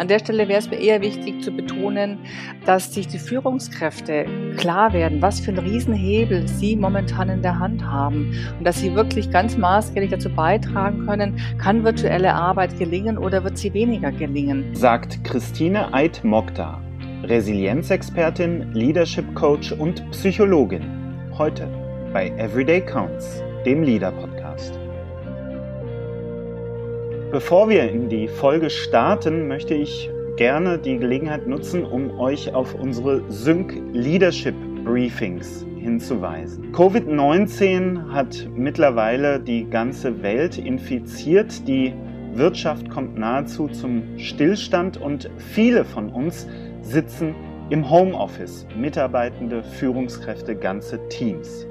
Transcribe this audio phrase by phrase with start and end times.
[0.00, 2.20] An der Stelle wäre es mir eher wichtig zu betonen,
[2.64, 4.24] dass sich die Führungskräfte
[4.56, 8.94] klar werden, was für einen Riesenhebel sie momentan in der Hand haben und dass sie
[8.94, 14.74] wirklich ganz maßgeblich dazu beitragen können, kann virtuelle Arbeit gelingen oder wird sie weniger gelingen.
[14.74, 16.80] Sagt Christine Eid-Mokta,
[17.24, 20.82] Resilienzexpertin, Leadership Coach und Psychologin.
[21.36, 21.68] Heute
[22.14, 24.29] bei Everyday Counts, dem Leader Podcast.
[27.32, 32.74] Bevor wir in die Folge starten, möchte ich gerne die Gelegenheit nutzen, um euch auf
[32.74, 36.72] unsere Sync Leadership Briefings hinzuweisen.
[36.72, 41.68] Covid-19 hat mittlerweile die ganze Welt infiziert.
[41.68, 41.94] Die
[42.34, 46.48] Wirtschaft kommt nahezu zum Stillstand und viele von uns
[46.82, 47.36] sitzen
[47.70, 51.64] im Homeoffice, Mitarbeitende, Führungskräfte, ganze Teams.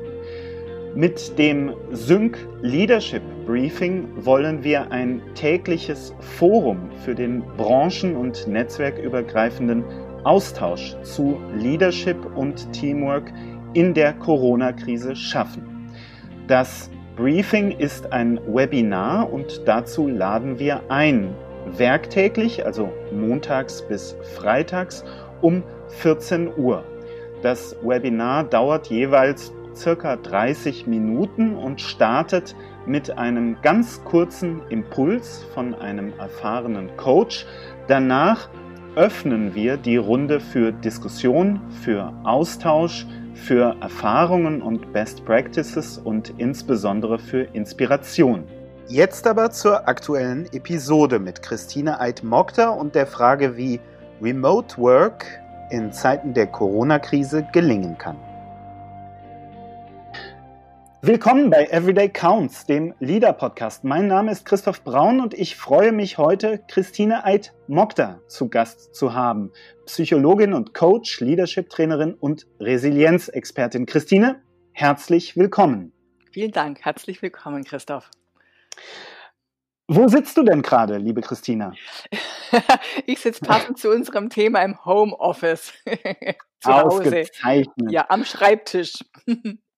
[0.95, 9.83] Mit dem Sync Leadership Briefing wollen wir ein tägliches Forum für den branchen- und netzwerkübergreifenden
[10.23, 13.33] Austausch zu Leadership und Teamwork
[13.73, 15.89] in der Corona-Krise schaffen.
[16.45, 21.33] Das Briefing ist ein Webinar und dazu laden wir ein.
[21.75, 25.03] Werktäglich, also montags bis freitags
[25.41, 26.83] um 14 Uhr.
[27.41, 35.75] Das Webinar dauert jeweils circa 30 Minuten und startet mit einem ganz kurzen Impuls von
[35.75, 37.45] einem erfahrenen Coach.
[37.87, 38.49] Danach
[38.95, 47.19] öffnen wir die Runde für Diskussion, für Austausch, für Erfahrungen und Best Practices und insbesondere
[47.19, 48.43] für Inspiration.
[48.87, 53.79] Jetzt aber zur aktuellen Episode mit Christine Eid-Mokter und der Frage, wie
[54.21, 55.25] Remote Work
[55.69, 58.17] in Zeiten der Corona-Krise gelingen kann.
[61.01, 63.85] Willkommen bei Everyday Counts, dem Leader-Podcast.
[63.85, 69.13] Mein Name ist Christoph Braun und ich freue mich heute, Christine Eid-Mokta zu Gast zu
[69.13, 69.53] haben.
[69.85, 73.85] Psychologin und Coach, Leadership-Trainerin und Resilienzexpertin.
[73.85, 74.43] Christine,
[74.73, 75.93] herzlich willkommen.
[76.33, 78.11] Vielen Dank, herzlich willkommen, Christoph.
[79.87, 81.71] Wo sitzt du denn gerade, liebe Christina?
[83.05, 85.71] ich sitze passend zu unserem Thema im Homeoffice.
[86.59, 87.23] zu Hause.
[87.89, 88.95] Ja, am Schreibtisch.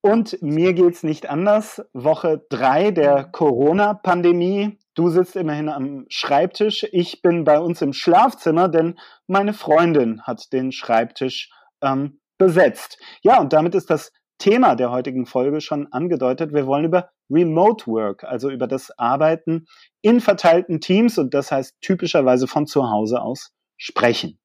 [0.00, 1.82] Und mir geht's nicht anders.
[1.92, 4.78] Woche drei der Corona-Pandemie.
[4.94, 6.86] Du sitzt immerhin am Schreibtisch.
[6.92, 11.50] Ich bin bei uns im Schlafzimmer, denn meine Freundin hat den Schreibtisch
[11.82, 12.98] ähm, besetzt.
[13.22, 16.52] Ja, und damit ist das Thema der heutigen Folge schon angedeutet.
[16.52, 19.66] Wir wollen über Remote Work, also über das Arbeiten
[20.00, 24.38] in verteilten Teams und das heißt typischerweise von zu Hause aus sprechen.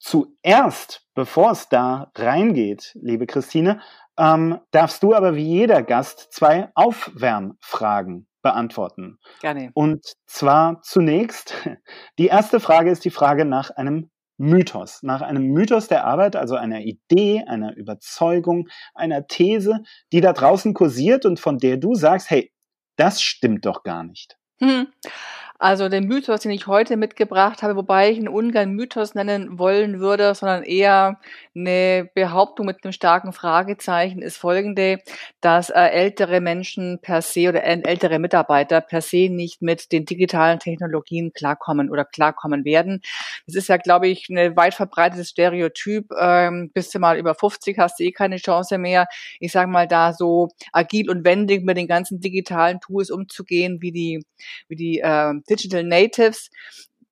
[0.00, 3.80] Zuerst, bevor es da reingeht, liebe Christine,
[4.18, 9.18] ähm, darfst du aber wie jeder Gast zwei Aufwärmfragen beantworten.
[9.40, 9.70] Gerne.
[9.74, 11.54] Und zwar zunächst,
[12.18, 16.56] die erste Frage ist die Frage nach einem Mythos, nach einem Mythos der Arbeit, also
[16.56, 19.82] einer Idee, einer Überzeugung, einer These,
[20.12, 22.50] die da draußen kursiert und von der du sagst, hey,
[22.96, 24.38] das stimmt doch gar nicht.
[24.62, 24.88] Hm.
[25.62, 30.00] Also den Mythos, den ich heute mitgebracht habe, wobei ich ihn ungern Mythos nennen wollen
[30.00, 31.20] würde, sondern eher
[31.54, 35.00] eine Behauptung mit einem starken Fragezeichen ist folgende,
[35.42, 40.60] dass äh, ältere Menschen per se oder ältere Mitarbeiter per se nicht mit den digitalen
[40.60, 43.02] Technologien klarkommen oder klarkommen werden.
[43.46, 46.10] Das ist ja, glaube ich, ein weit verbreitetes Stereotyp.
[46.18, 49.08] Ähm, bist du mal über 50, hast du eh keine Chance mehr.
[49.40, 53.92] Ich sage mal, da so agil und wendig mit den ganzen digitalen Tools umzugehen, wie
[53.92, 54.24] die,
[54.68, 56.50] wie die äh, Digital Natives.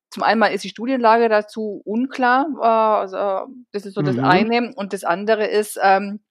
[0.09, 4.23] Zum einen ist die Studienlage dazu unklar, äh, also das ist so das mhm.
[4.23, 4.73] eine.
[4.75, 6.21] Und das andere ist ähm,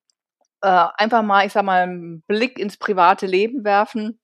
[0.63, 4.19] äh, einfach mal, ich sag mal, einen Blick ins private Leben werfen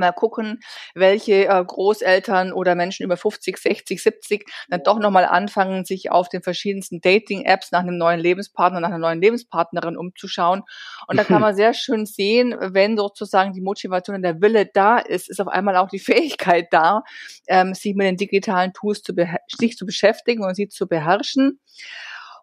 [0.00, 0.60] mal gucken,
[0.94, 6.28] welche äh, Großeltern oder Menschen über 50, 60, 70 dann doch nochmal anfangen, sich auf
[6.28, 10.62] den verschiedensten Dating-Apps nach einem neuen Lebenspartner, nach einer neuen Lebenspartnerin umzuschauen.
[11.06, 14.98] Und da kann man sehr schön sehen, wenn sozusagen die Motivation und der Wille da
[14.98, 17.02] ist, ist auf einmal auch die Fähigkeit da,
[17.48, 19.14] ähm, sich mit den digitalen Tools zu,
[19.48, 21.60] sich zu beschäftigen und sie zu beherrschen.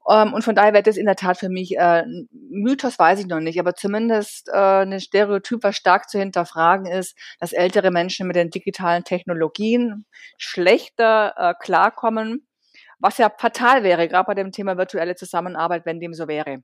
[0.10, 3.28] Ähm, und von daher wäre das in der Tat für mich äh, Mythos, weiß ich
[3.28, 8.28] noch nicht, aber zumindest äh, ein Stereotyp, was stark zu hinterfragen ist, dass ältere Menschen
[8.28, 10.06] mit den digitalen Technologien
[10.38, 12.48] schlechter äh, klarkommen,
[12.98, 16.64] was ja fatal wäre, gerade bei dem Thema virtuelle Zusammenarbeit, wenn dem so wäre.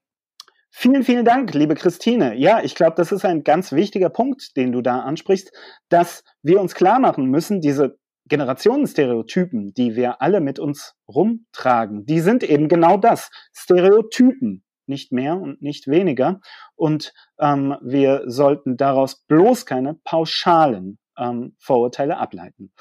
[0.71, 2.35] Vielen, vielen Dank, liebe Christine.
[2.35, 5.53] Ja, ich glaube, das ist ein ganz wichtiger Punkt, den du da ansprichst,
[5.87, 7.97] dass wir uns klar machen müssen, diese
[8.27, 15.37] Generationenstereotypen, die wir alle mit uns rumtragen, die sind eben genau das, Stereotypen, nicht mehr
[15.37, 16.41] und nicht weniger.
[16.75, 22.71] Und ähm, wir sollten daraus bloß keine pauschalen ähm, Vorurteile ableiten.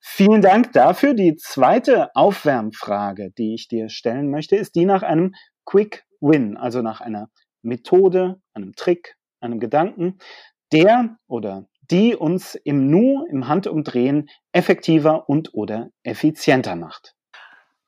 [0.00, 1.14] Vielen Dank dafür.
[1.14, 5.34] Die zweite Aufwärmfrage, die ich dir stellen möchte, ist die nach einem
[5.64, 7.28] Quick Win, also nach einer
[7.62, 10.18] Methode, einem Trick, einem Gedanken,
[10.72, 17.14] der oder die uns im Nu, im Handumdrehen effektiver und oder effizienter macht.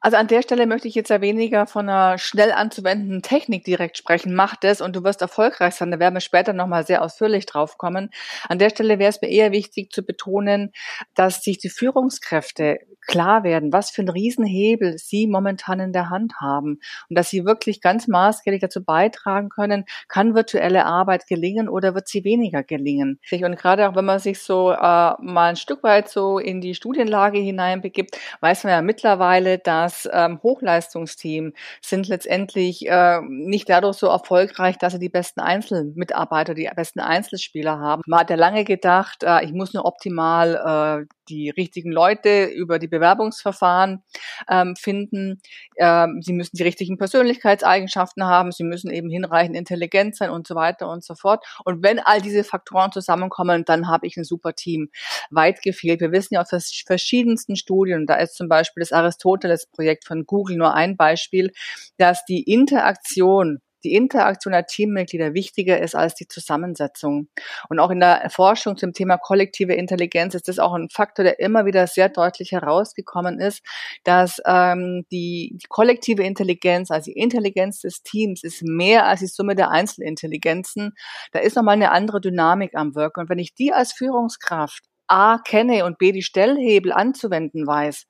[0.05, 3.97] Also an der Stelle möchte ich jetzt ja weniger von einer schnell anzuwendenden Technik direkt
[3.97, 4.35] sprechen.
[4.35, 5.91] Mach das und du wirst erfolgreich sein.
[5.91, 8.11] Da werden wir später nochmal sehr ausführlich drauf kommen.
[8.47, 10.73] An der Stelle wäre es mir eher wichtig zu betonen,
[11.15, 16.35] dass sich die Führungskräfte klar werden, was für einen Riesenhebel sie momentan in der Hand
[16.41, 21.95] haben und dass sie wirklich ganz maßgeblich dazu beitragen können, kann virtuelle Arbeit gelingen oder
[21.95, 23.21] wird sie weniger gelingen.
[23.33, 26.75] Und gerade auch wenn man sich so äh, mal ein Stück weit so in die
[26.75, 34.09] Studienlage hineinbegibt, weiß man ja mittlerweile, dass ähm, Hochleistungsteam sind letztendlich äh, nicht dadurch so
[34.09, 38.03] erfolgreich, dass sie die besten Einzelmitarbeiter, die besten Einzelspieler haben.
[38.07, 42.79] Man hat ja lange gedacht, äh, ich muss nur optimal äh, die richtigen Leute über
[42.79, 44.03] die Bewerbungsverfahren
[44.49, 45.41] ähm, finden.
[45.77, 48.53] Ähm, sie müssen die richtigen Persönlichkeitseigenschaften haben.
[48.53, 51.45] Sie müssen eben hinreichend intelligent sein und so weiter und so fort.
[51.65, 54.91] Und wenn all diese Faktoren zusammenkommen, dann habe ich ein super Team.
[55.31, 56.01] Weit gefehlt.
[56.01, 56.51] Wir wissen ja aus
[56.87, 61.53] verschiedensten Studien, da ist zum Beispiel das Aristoteles-Projekt von Google nur ein Beispiel,
[61.99, 67.29] dass die Interaktion die Interaktion der Teammitglieder wichtiger ist als die Zusammensetzung.
[67.69, 71.39] Und auch in der Forschung zum Thema kollektive Intelligenz ist das auch ein Faktor, der
[71.41, 73.63] immer wieder sehr deutlich herausgekommen ist,
[74.05, 79.27] dass ähm, die, die kollektive Intelligenz, also die Intelligenz des Teams, ist mehr als die
[79.27, 80.95] Summe der Einzelintelligenzen.
[81.33, 83.21] Da ist nochmal eine andere Dynamik am Wirken.
[83.21, 88.07] Und wenn ich die als Führungskraft A kenne und B die Stellhebel anzuwenden weiß,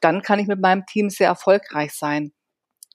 [0.00, 2.32] dann kann ich mit meinem Team sehr erfolgreich sein.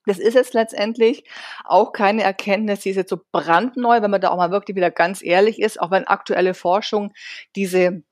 [0.06, 1.24] Das ist jetzt letztendlich
[1.64, 4.92] auch keine Erkenntnis, die ist jetzt so brandneu, wenn man da auch mal wirklich wieder
[4.92, 7.14] ganz ehrlich ist, auch wenn aktuelle Forschung
[7.56, 8.04] diese,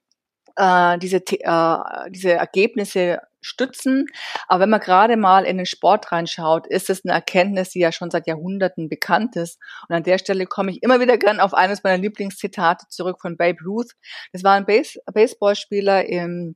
[0.55, 4.05] äh, diese, äh, diese Ergebnisse stützen.
[4.47, 7.91] Aber wenn man gerade mal in den Sport reinschaut, ist es eine Erkenntnis, die ja
[7.91, 9.59] schon seit Jahrhunderten bekannt ist.
[9.89, 13.37] Und an der Stelle komme ich immer wieder gern auf eines meiner Lieblingszitate zurück von
[13.37, 13.91] Babe Ruth.
[14.31, 16.55] Das war ein Base Baseballspieler im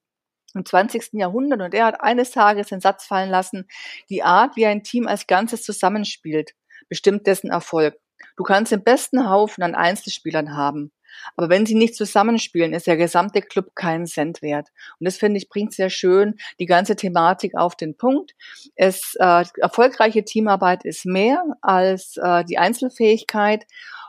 [0.56, 1.14] im 20.
[1.14, 3.68] Jahrhundert und er hat eines Tages den Satz fallen lassen,
[4.10, 6.52] die Art, wie ein Team als Ganzes zusammenspielt,
[6.90, 7.96] bestimmt dessen Erfolg.
[8.38, 10.92] Du kannst den besten Haufen an Einzelspielern haben.
[11.36, 14.70] Aber wenn sie nicht zusammenspielen, ist der gesamte Club keinen Cent wert.
[15.00, 18.34] Und das finde ich bringt sehr schön die ganze Thematik auf den Punkt.
[18.76, 23.66] Es äh, erfolgreiche Teamarbeit ist mehr als äh, die Einzelfähigkeit.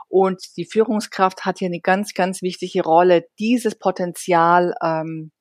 [0.09, 5.33] Und die Führungskraft hat hier eine ganz, ganz wichtige Rolle, dieses Potenzial ähm,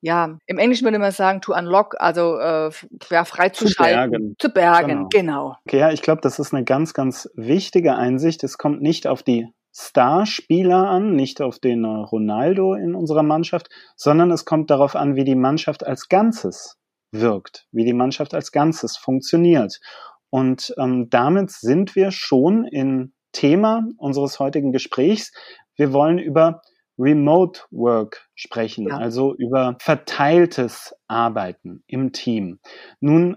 [0.00, 2.70] ja, im Englischen würde man sagen, to unlock, also äh,
[3.10, 5.08] ja, freizuschalten, zu bergen, genau.
[5.10, 5.56] genau.
[5.66, 8.44] Okay, ja, ich glaube, das ist eine ganz, ganz wichtige Einsicht.
[8.44, 13.68] Es kommt nicht auf die Starspieler an, nicht auf den äh, Ronaldo in unserer Mannschaft,
[13.96, 16.76] sondern es kommt darauf an, wie die Mannschaft als Ganzes
[17.10, 19.80] wirkt, wie die Mannschaft als Ganzes funktioniert.
[20.30, 25.32] Und ähm, damit sind wir schon im Thema unseres heutigen Gesprächs.
[25.76, 26.60] Wir wollen über
[26.98, 28.96] Remote Work sprechen, ja.
[28.96, 32.58] also über verteiltes Arbeiten im Team.
[33.00, 33.36] Nun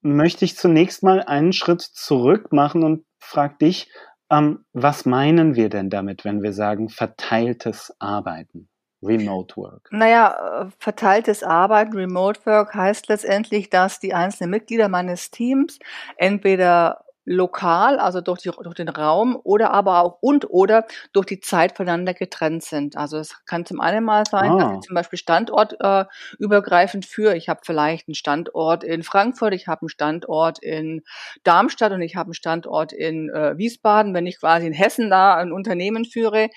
[0.00, 3.90] möchte ich zunächst mal einen Schritt zurück machen und frage dich,
[4.30, 8.68] ähm, was meinen wir denn damit, wenn wir sagen verteiltes Arbeiten?
[9.02, 9.88] Remote Work?
[9.90, 15.78] Naja, äh, verteiltes Arbeiten, Remote Work heißt letztendlich, dass die einzelnen Mitglieder meines Teams
[16.16, 21.40] entweder lokal, also durch, die, durch den Raum oder aber auch und oder durch die
[21.40, 22.96] Zeit voneinander getrennt sind.
[22.96, 24.58] Also es kann zum einen mal sein, ah.
[24.58, 27.36] dass ich zum Beispiel standortübergreifend äh, führe.
[27.36, 31.02] Ich habe vielleicht einen Standort in Frankfurt, ich habe einen Standort in
[31.44, 34.14] Darmstadt und ich habe einen Standort in äh, Wiesbaden.
[34.14, 36.50] Wenn ich quasi in Hessen da ein Unternehmen führe,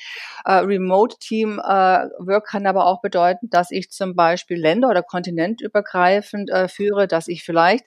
[0.46, 5.04] äh, Remote Team äh, Work kann aber auch bedeuten, dass ich zum Beispiel Länder- oder
[5.04, 7.86] kontinentübergreifend äh, führe, dass ich vielleicht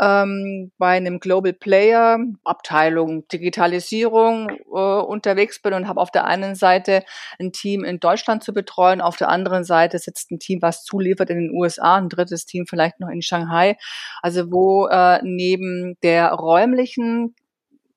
[0.00, 6.54] ähm, bei einem Global Player, Abteilung Digitalisierung äh, unterwegs bin und habe auf der einen
[6.54, 7.04] Seite
[7.38, 11.30] ein Team in Deutschland zu betreuen, auf der anderen Seite sitzt ein Team, was zuliefert
[11.30, 13.76] in den USA, ein drittes Team vielleicht noch in Shanghai.
[14.22, 17.34] Also wo äh, neben der räumlichen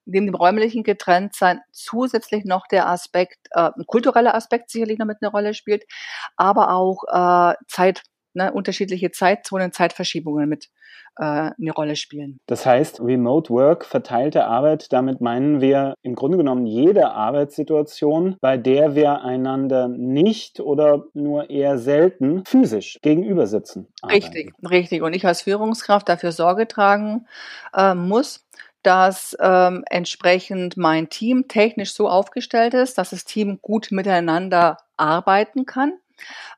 [0.08, 5.18] neben dem räumlichen Getrenntsein zusätzlich noch der Aspekt, äh, ein kultureller Aspekt sicherlich noch mit
[5.22, 5.84] einer Rolle spielt,
[6.38, 8.04] aber auch äh, Zeit,
[8.38, 10.70] ne, unterschiedliche Zeitzonen, Zeitverschiebungen mit
[11.18, 12.40] äh, eine Rolle spielen.
[12.46, 18.56] Das heißt, Remote Work, verteilte Arbeit, damit meinen wir im Grunde genommen jede Arbeitssituation, bei
[18.56, 23.88] der wir einander nicht oder nur eher selten physisch gegenüber sitzen.
[24.08, 25.02] Richtig, richtig.
[25.02, 27.26] Und ich als Führungskraft dafür Sorge tragen
[27.76, 28.46] äh, muss,
[28.84, 35.66] dass ähm, entsprechend mein Team technisch so aufgestellt ist, dass das Team gut miteinander arbeiten
[35.66, 35.94] kann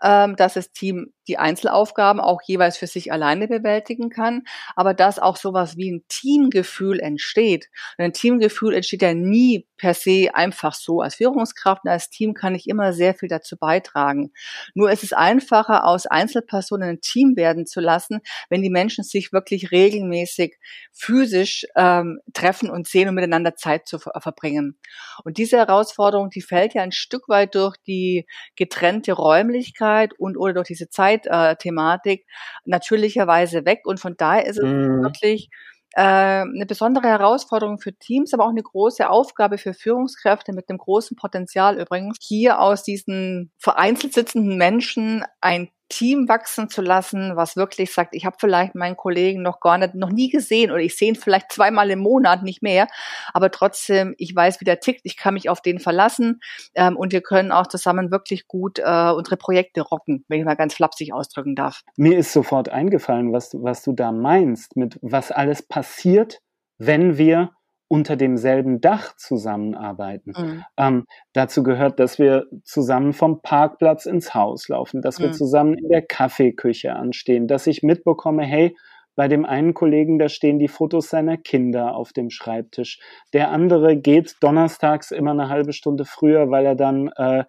[0.03, 4.43] ähm, dass das Team die Einzelaufgaben auch jeweils für sich alleine bewältigen kann,
[4.75, 7.69] aber dass auch sowas wie ein Teamgefühl entsteht.
[7.97, 11.01] Und ein Teamgefühl entsteht ja nie per se einfach so.
[11.01, 14.31] Als Führungskraft und als Team kann ich immer sehr viel dazu beitragen.
[14.73, 19.31] Nur ist es einfacher, aus Einzelpersonen ein Team werden zu lassen, wenn die Menschen sich
[19.31, 20.57] wirklich regelmäßig
[20.91, 24.79] physisch ähm, treffen und sehen und miteinander Zeit zu verbringen.
[25.23, 28.25] Und diese Herausforderung, die fällt ja ein Stück weit durch die
[28.55, 29.13] getrennte
[29.49, 32.25] Räumlichkeit und oder durch diese Zeitthematik
[32.65, 33.81] natürlicherweise weg.
[33.85, 35.01] Und von daher ist es mhm.
[35.03, 35.49] wirklich
[35.93, 40.77] äh, eine besondere Herausforderung für Teams, aber auch eine große Aufgabe für Führungskräfte mit einem
[40.77, 47.55] großen Potenzial übrigens, hier aus diesen vereinzelt sitzenden Menschen ein Team wachsen zu lassen, was
[47.55, 50.95] wirklich sagt, ich habe vielleicht meinen Kollegen noch gar nicht, noch nie gesehen oder ich
[50.95, 52.87] sehe ihn vielleicht zweimal im Monat, nicht mehr,
[53.33, 56.39] aber trotzdem, ich weiß, wie der tickt, ich kann mich auf den verlassen.
[56.75, 60.55] Ähm, und wir können auch zusammen wirklich gut äh, unsere Projekte rocken, wenn ich mal
[60.55, 61.81] ganz flapsig ausdrücken darf.
[61.97, 66.39] Mir ist sofort eingefallen, was, was du da meinst, mit was alles passiert,
[66.77, 67.51] wenn wir
[67.89, 70.33] unter demselben Dach zusammenarbeiten.
[70.37, 70.63] Mhm.
[70.77, 75.33] Ähm, dazu gehört, dass wir zusammen vom Parkplatz ins Haus laufen, dass wir mhm.
[75.33, 78.77] zusammen in der Kaffeeküche anstehen, dass ich mitbekomme, hey,
[79.15, 82.99] bei dem einen Kollegen, da stehen die Fotos seiner Kinder auf dem Schreibtisch.
[83.33, 87.43] Der andere geht donnerstags immer eine halbe Stunde früher, weil er dann äh,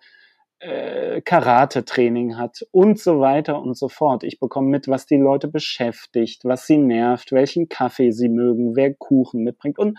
[0.60, 4.24] äh, Karate-Training hat und so weiter und so fort.
[4.24, 8.94] Ich bekomme mit, was die Leute beschäftigt, was sie nervt, welchen Kaffee sie mögen, wer
[8.94, 9.98] Kuchen mitbringt und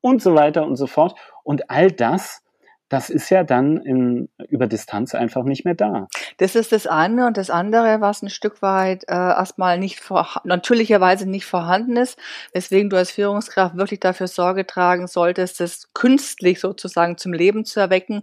[0.00, 1.18] und so weiter und so fort.
[1.42, 2.42] Und all das
[2.88, 6.06] das ist ja dann in, über Distanz einfach nicht mehr da.
[6.36, 10.28] Das ist das eine und das andere, was ein Stück weit äh, erstmal nicht vor,
[10.44, 12.16] natürlicherweise nicht vorhanden ist,
[12.52, 17.80] weswegen du als Führungskraft wirklich dafür Sorge tragen solltest, das künstlich sozusagen zum Leben zu
[17.80, 18.22] erwecken,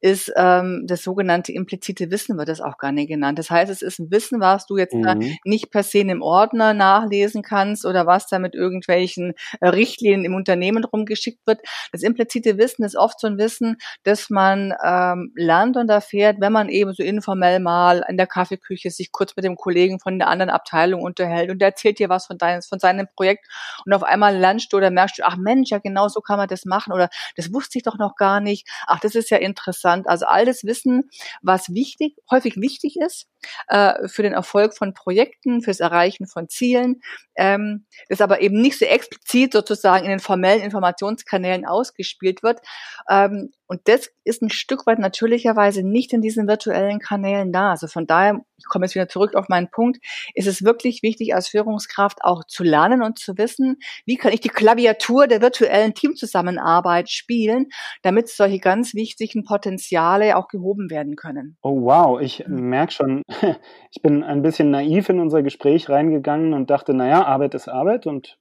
[0.00, 3.38] ist ähm, das sogenannte implizite Wissen, wird das auch gar nicht genannt.
[3.38, 5.36] Das heißt, es ist ein Wissen, was du jetzt mhm.
[5.44, 10.34] nicht per se einem Ordner nachlesen kannst oder was da mit irgendwelchen äh, Richtlinien im
[10.34, 11.60] Unternehmen rumgeschickt wird.
[11.92, 16.52] Das implizite Wissen ist oft so ein Wissen, dass man ähm, lernt und erfährt, wenn
[16.52, 20.28] man eben so informell mal in der Kaffeeküche sich kurz mit dem Kollegen von der
[20.28, 23.46] anderen Abteilung unterhält und der erzählt dir was von, deinem, von seinem Projekt
[23.84, 26.48] und auf einmal lernst du oder merkst du, ach Mensch, ja genau so kann man
[26.48, 30.08] das machen oder das wusste ich doch noch gar nicht, ach das ist ja interessant.
[30.08, 31.10] Also all das Wissen,
[31.42, 33.26] was wichtig, häufig wichtig ist,
[33.68, 37.00] äh, für den Erfolg von Projekten, fürs Erreichen von Zielen,
[37.36, 42.60] ähm, das aber eben nicht so explizit sozusagen in den formellen Informationskanälen ausgespielt wird.
[43.08, 47.70] Ähm, und das ist ein Stück weit natürlicherweise nicht in diesen virtuellen Kanälen da.
[47.70, 49.98] Also von daher, ich komme jetzt wieder zurück auf meinen Punkt,
[50.34, 54.40] ist es wirklich wichtig, als Führungskraft auch zu lernen und zu wissen, wie kann ich
[54.40, 57.68] die Klaviatur der virtuellen Teamzusammenarbeit spielen,
[58.02, 61.56] damit solche ganz wichtigen Potenziale auch gehoben werden können.
[61.62, 63.22] Oh wow, ich merke schon,
[63.90, 68.06] ich bin ein bisschen naiv in unser Gespräch reingegangen und dachte, naja, Arbeit ist Arbeit
[68.06, 68.38] und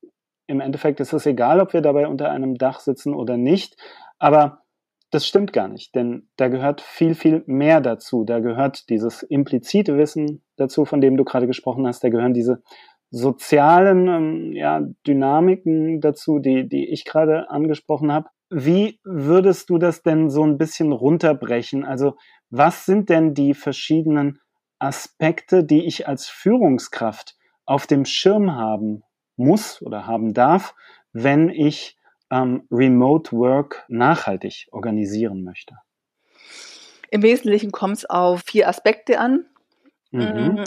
[0.48, 3.76] im Endeffekt ist es egal, ob wir dabei unter einem Dach sitzen oder nicht.
[4.18, 4.64] Aber
[5.12, 8.26] das stimmt gar nicht, denn da gehört viel, viel mehr dazu.
[8.26, 12.04] Da gehört dieses implizite Wissen dazu, von dem du gerade gesprochen hast.
[12.04, 12.62] Da gehören diese
[13.10, 18.28] sozialen ähm, ja, Dynamiken dazu, die, die ich gerade angesprochen habe.
[18.50, 21.86] Wie würdest du das denn so ein bisschen runterbrechen?
[21.86, 22.16] Also
[22.50, 24.40] was sind denn die verschiedenen
[24.80, 27.36] Aspekte, die ich als Führungskraft
[27.66, 29.04] auf dem Schirm haben
[29.36, 30.76] muss oder haben darf,
[31.14, 31.97] wenn ich
[32.32, 35.76] ähm, Remote Work nachhaltig organisieren möchte?
[37.10, 39.46] Im Wesentlichen kommt es auf vier Aspekte an.
[40.12, 40.22] Mhm.
[40.22, 40.64] Mm,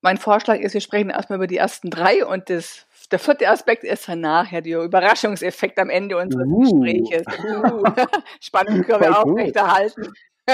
[0.00, 3.84] mein Vorschlag ist, wir sprechen erstmal über die ersten drei und das, der vierte Aspekt
[3.84, 6.60] ist dann nachher der Überraschungseffekt am Ende unseres uh.
[6.60, 7.24] Gespräches.
[7.26, 7.82] Uh.
[8.40, 10.12] Spannung können wir aufrechterhalten.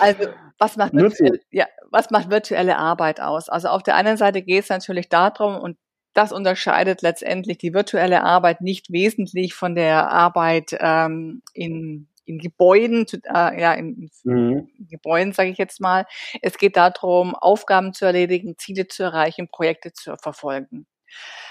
[0.00, 3.48] also, was macht, virtuelle, ja, was macht virtuelle Arbeit aus?
[3.48, 5.76] Also auf der einen Seite geht es natürlich darum, und
[6.12, 13.06] das unterscheidet letztendlich die virtuelle Arbeit nicht wesentlich von der Arbeit ähm, in in Gebäuden,
[13.24, 14.68] äh, ja, in, mhm.
[14.88, 16.06] Gebäuden, sage ich jetzt mal.
[16.42, 20.86] Es geht darum, Aufgaben zu erledigen, Ziele zu erreichen, Projekte zu verfolgen.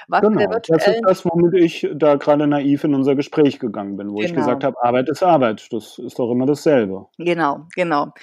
[0.08, 4.10] Was genau, das ist das, womit ich da gerade naiv in unser Gespräch gegangen bin,
[4.10, 4.26] wo genau.
[4.26, 5.68] ich gesagt habe, Arbeit ist Arbeit.
[5.72, 7.08] Das ist doch immer dasselbe.
[7.18, 8.14] Genau, genau.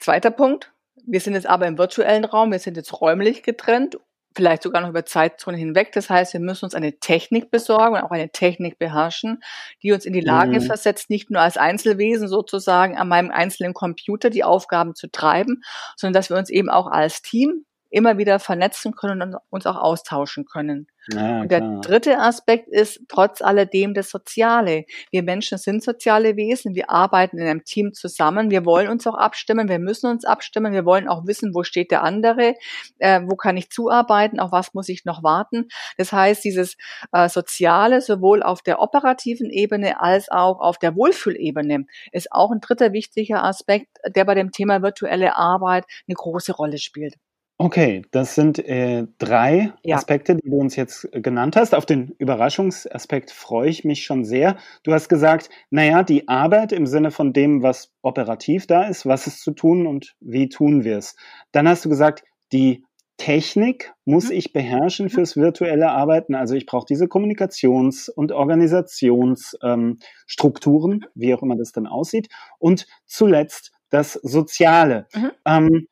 [0.00, 0.72] Zweiter Punkt.
[1.06, 3.98] Wir sind jetzt aber im virtuellen Raum, wir sind jetzt räumlich getrennt
[4.40, 5.92] vielleicht sogar noch über Zeitzonen hinweg.
[5.92, 9.42] Das heißt, wir müssen uns eine Technik besorgen und auch eine Technik beherrschen,
[9.82, 10.62] die uns in die Lage mhm.
[10.62, 15.62] versetzt, nicht nur als Einzelwesen sozusagen an meinem einzelnen Computer die Aufgaben zu treiben,
[15.94, 19.76] sondern dass wir uns eben auch als Team immer wieder vernetzen können und uns auch
[19.76, 20.86] austauschen können.
[21.12, 21.80] Ja, und der klar.
[21.80, 24.84] dritte Aspekt ist trotz alledem das Soziale.
[25.10, 26.74] Wir Menschen sind soziale Wesen.
[26.74, 28.50] Wir arbeiten in einem Team zusammen.
[28.50, 29.68] Wir wollen uns auch abstimmen.
[29.68, 30.72] Wir müssen uns abstimmen.
[30.72, 32.54] Wir wollen auch wissen, wo steht der andere,
[32.98, 35.68] äh, wo kann ich zuarbeiten, auf was muss ich noch warten.
[35.96, 36.76] Das heißt, dieses
[37.12, 42.60] äh, Soziale sowohl auf der operativen Ebene als auch auf der Wohlfühlebene ist auch ein
[42.60, 47.14] dritter wichtiger Aspekt, der bei dem Thema virtuelle Arbeit eine große Rolle spielt.
[47.62, 49.96] Okay, das sind äh, drei Ja.
[49.96, 51.74] Aspekte, die du uns jetzt äh, genannt hast.
[51.74, 54.56] Auf den Überraschungsaspekt freue ich mich schon sehr.
[54.82, 59.26] Du hast gesagt, naja, die Arbeit im Sinne von dem, was operativ da ist, was
[59.26, 61.16] ist zu tun und wie tun wir es.
[61.52, 62.82] Dann hast du gesagt, die
[63.18, 64.36] Technik muss Mhm.
[64.36, 66.34] ich beherrschen fürs virtuelle Arbeiten.
[66.34, 72.30] Also ich brauche diese Kommunikations- und Organisationsstrukturen, ähm, Strukturen, wie auch immer das dann aussieht.
[72.58, 75.08] Und zuletzt das Soziale.
[75.14, 75.30] Mhm.
[75.44, 75.86] Ähm,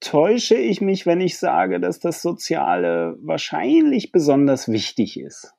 [0.00, 5.54] täusche ich mich, wenn ich sage, dass das Soziale wahrscheinlich besonders wichtig ist?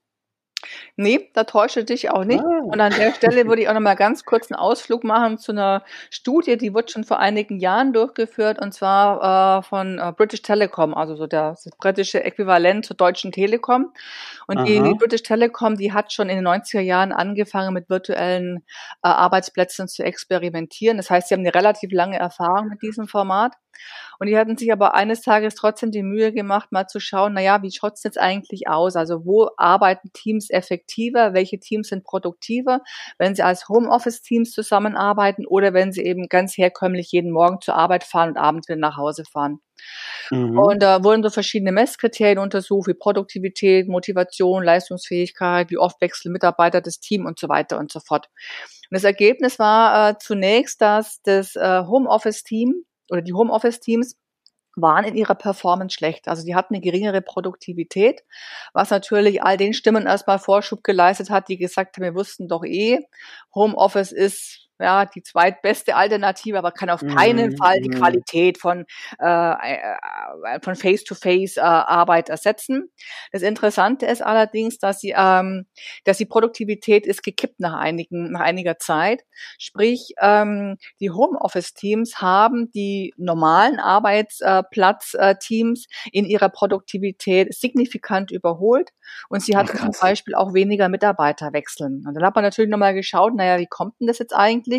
[0.95, 2.43] Nee, da täusche dich auch nicht.
[2.43, 2.61] Ah.
[2.63, 5.51] Und an der Stelle würde ich auch noch mal ganz kurz einen Ausflug machen zu
[5.51, 10.41] einer Studie, die wurde schon vor einigen Jahren durchgeführt und zwar äh, von äh, British
[10.41, 13.93] Telecom, also so der, das britische Äquivalent zur Deutschen Telekom.
[14.47, 14.87] Und die, Aha.
[14.87, 18.57] die British Telecom, die hat schon in den 90er Jahren angefangen mit virtuellen
[19.03, 20.97] äh, Arbeitsplätzen zu experimentieren.
[20.97, 23.53] Das heißt, sie haben eine relativ lange Erfahrung mit diesem Format.
[24.21, 27.63] Und die hatten sich aber eines Tages trotzdem die Mühe gemacht, mal zu schauen, naja,
[27.63, 28.95] wie schaut's jetzt eigentlich aus?
[28.95, 31.33] Also wo arbeiten Teams effektiver?
[31.33, 32.81] Welche Teams sind produktiver,
[33.17, 38.03] wenn sie als Homeoffice-Teams zusammenarbeiten oder wenn sie eben ganz herkömmlich jeden Morgen zur Arbeit
[38.03, 39.59] fahren und abends wieder nach Hause fahren?
[40.29, 40.55] Mhm.
[40.55, 46.81] Und da wurden so verschiedene Messkriterien untersucht, wie Produktivität, Motivation, Leistungsfähigkeit, wie oft wechseln Mitarbeiter
[46.81, 48.29] das Team und so weiter und so fort.
[48.91, 54.17] Und das Ergebnis war äh, zunächst, dass das äh, Homeoffice-Team oder die Homeoffice-Teams
[54.75, 56.27] waren in ihrer Performance schlecht.
[56.27, 58.23] Also die hatten eine geringere Produktivität,
[58.73, 62.63] was natürlich all den Stimmen erstmal Vorschub geleistet hat, die gesagt haben, wir wussten doch
[62.63, 62.99] eh,
[63.53, 67.95] Homeoffice ist ja die zweitbeste Alternative, aber kann auf keinen Mhm, Fall die mhm.
[67.95, 68.85] Qualität von
[69.19, 69.97] äh, äh,
[70.61, 72.89] von Face-to-Face äh, ersetzen.
[73.31, 78.77] Das Interessante ist allerdings, dass sie dass die Produktivität ist gekippt nach einigen nach einiger
[78.77, 79.23] Zeit.
[79.57, 88.91] Sprich, ähm, die Homeoffice-Teams haben die normalen Arbeitsplatz-Teams in ihrer Produktivität signifikant überholt
[89.29, 90.01] und sie hatten Ach, zum.
[90.01, 92.03] Beispiel auch weniger Mitarbeiter wechseln.
[92.07, 94.70] Und dann hat man natürlich nochmal geschaut, naja, wie kommt denn das jetzt eigentlich,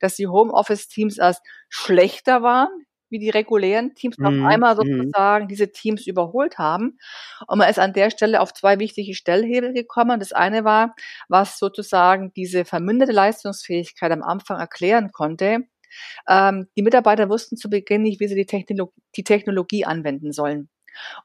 [0.00, 4.78] dass die Homeoffice-Teams erst schlechter waren wie die regulären Teams Mhm, auf einmal mhm.
[4.78, 6.98] sozusagen diese Teams überholt haben.
[7.46, 10.18] Und man ist an der Stelle auf zwei wichtige Stellhebel gekommen.
[10.18, 10.94] Das eine war,
[11.28, 15.58] was sozusagen diese verminderte Leistungsfähigkeit am Anfang erklären konnte.
[16.26, 20.70] Ähm, die Mitarbeiter wussten zu Beginn nicht, wie sie die, Technolo die Technologie anwenden sollen.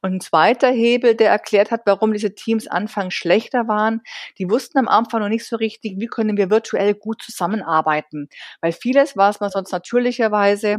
[0.01, 4.01] Und ein zweiter Hebel, der erklärt hat, warum diese Teams anfangs schlechter waren,
[4.37, 8.29] die wussten am Anfang noch nicht so richtig, wie können wir virtuell gut zusammenarbeiten.
[8.61, 10.77] Weil vieles, was man sonst natürlicherweise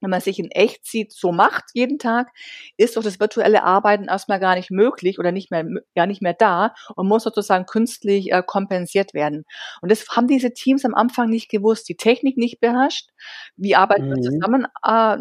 [0.00, 2.28] wenn man sich in echt sieht, so macht jeden Tag,
[2.76, 6.34] ist doch das virtuelle Arbeiten erstmal gar nicht möglich oder nicht mehr, gar nicht mehr
[6.34, 9.44] da und muss sozusagen künstlich äh, kompensiert werden.
[9.80, 13.10] Und das haben diese Teams am Anfang nicht gewusst, die Technik nicht beherrscht,
[13.56, 14.22] wie arbeiten wir Mhm.
[14.22, 15.16] zusammen, äh,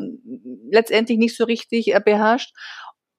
[0.72, 2.54] letztendlich nicht so richtig äh, beherrscht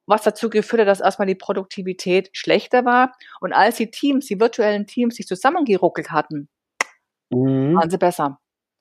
[0.07, 3.13] was dazu geführt hat, dass erstmal die Produktivität schlechter war.
[3.41, 6.49] Und als die Teams, die virtuellen Teams sich zusammengeruckelt hatten,
[7.31, 7.75] Mhm.
[7.77, 8.39] waren sie besser.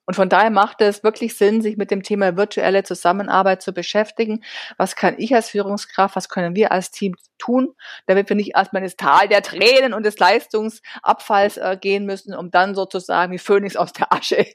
[0.08, 4.44] Und von daher macht es wirklich Sinn, sich mit dem Thema virtuelle Zusammenarbeit zu beschäftigen.
[4.78, 7.74] Was kann ich als Führungskraft, was können wir als Team tun,
[8.06, 12.52] damit wir nicht erstmal ins Tal der Tränen und des Leistungsabfalls äh, gehen müssen, um
[12.52, 14.46] dann sozusagen wie Phönix aus der Asche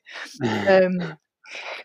[0.67, 1.15] ähm,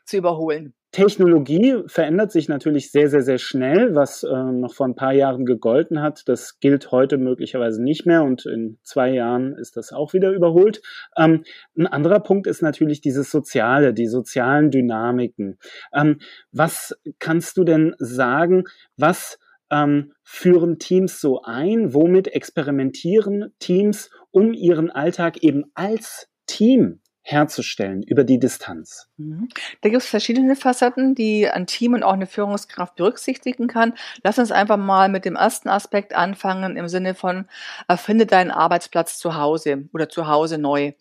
[0.05, 0.75] zu überholen.
[0.97, 5.45] Technologie verändert sich natürlich sehr, sehr, sehr schnell, was äh, noch vor ein paar Jahren
[5.45, 6.23] gegolten hat.
[6.27, 10.81] Das gilt heute möglicherweise nicht mehr und in zwei Jahren ist das auch wieder überholt.
[11.15, 11.45] Ähm,
[11.77, 15.59] ein anderer Punkt ist natürlich dieses Soziale, die sozialen Dynamiken.
[15.93, 16.19] Ähm,
[16.51, 18.65] was kannst du denn sagen,
[18.97, 19.39] was
[19.71, 21.93] ähm, führen Teams so ein?
[21.93, 29.09] Womit experimentieren Teams, um ihren Alltag eben als Team herzustellen über die Distanz?
[29.17, 29.49] Mhm.
[29.81, 33.95] Da gibt es verschiedene Facetten, die ein Team und auch eine Führungskraft berücksichtigen kann.
[34.23, 37.47] Lass uns einfach mal mit dem ersten Aspekt anfangen im Sinne von
[37.89, 40.93] erfinde deinen Arbeitsplatz zu Hause oder zu Hause neu.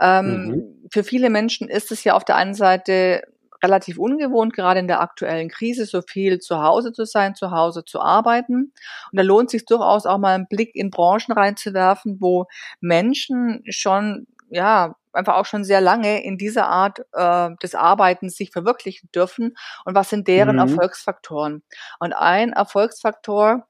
[0.00, 0.88] Ähm, Mhm.
[0.90, 3.22] Für viele Menschen ist es ja auf der einen Seite
[3.62, 7.84] relativ ungewohnt, gerade in der aktuellen Krise, so viel zu Hause zu sein, zu Hause
[7.84, 8.72] zu arbeiten.
[9.10, 12.46] Und da lohnt sich durchaus auch mal einen Blick in Branchen reinzuwerfen, wo
[12.80, 18.50] Menschen schon ja einfach auch schon sehr lange in dieser Art äh, des Arbeitens sich
[18.50, 20.62] verwirklichen dürfen und was sind deren mhm.
[20.62, 21.62] Erfolgsfaktoren.
[21.98, 23.66] Und ein Erfolgsfaktor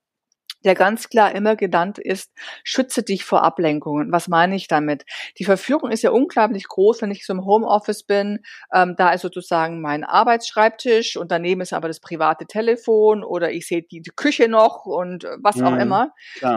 [0.64, 4.10] der ganz klar immer genannt ist, schütze dich vor Ablenkungen.
[4.12, 5.04] Was meine ich damit?
[5.38, 8.40] Die Verführung ist ja unglaublich groß, wenn ich so im Homeoffice bin.
[8.72, 13.66] Ähm, da ist sozusagen mein Arbeitsschreibtisch und daneben ist aber das private Telefon oder ich
[13.66, 16.10] sehe die, die Küche noch und äh, was auch mhm, immer.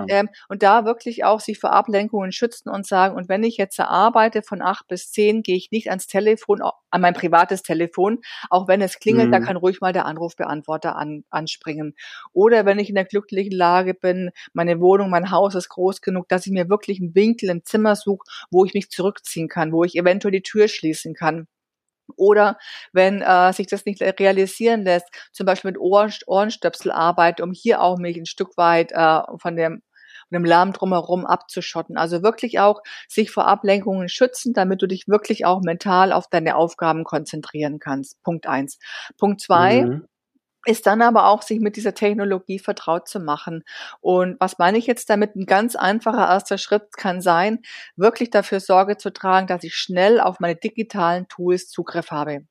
[0.10, 3.80] Ähm, und da wirklich auch sich vor Ablenkungen schützen und sagen, und wenn ich jetzt
[3.80, 8.68] arbeite von acht bis zehn, gehe ich nicht ans Telefon, an mein privates Telefon, auch
[8.68, 9.32] wenn es klingelt, mhm.
[9.32, 11.96] da kann ruhig mal der Anrufbeantworter an, anspringen.
[12.34, 16.28] Oder wenn ich in der glücklichen Lage bin, meine Wohnung, mein Haus ist groß genug,
[16.30, 19.84] dass ich mir wirklich einen Winkel im Zimmer suche, wo ich mich zurückziehen kann, wo
[19.84, 21.48] ich eventuell die Tür schließen kann.
[22.16, 22.58] Oder
[22.94, 27.82] wenn äh, sich das nicht realisieren lässt, zum Beispiel mit Ohren, Ohrenstöpsel arbeite, um hier
[27.82, 29.82] auch mich ein Stück weit äh, von dem
[30.30, 31.98] dem Lärm drumherum abzuschotten.
[31.98, 36.56] Also wirklich auch sich vor Ablenkungen schützen, damit du dich wirklich auch mental auf deine
[36.56, 38.22] Aufgaben konzentrieren kannst.
[38.24, 38.78] Punkt eins.
[39.18, 39.84] Punkt zwei.
[39.84, 40.08] Mhm
[40.66, 43.64] ist dann aber auch, sich mit dieser Technologie vertraut zu machen.
[44.02, 45.36] Und was meine ich jetzt damit?
[45.36, 47.60] Ein ganz einfacher erster Schritt kann sein,
[47.96, 52.46] wirklich dafür Sorge zu tragen, dass ich schnell auf meine digitalen Tools Zugriff habe.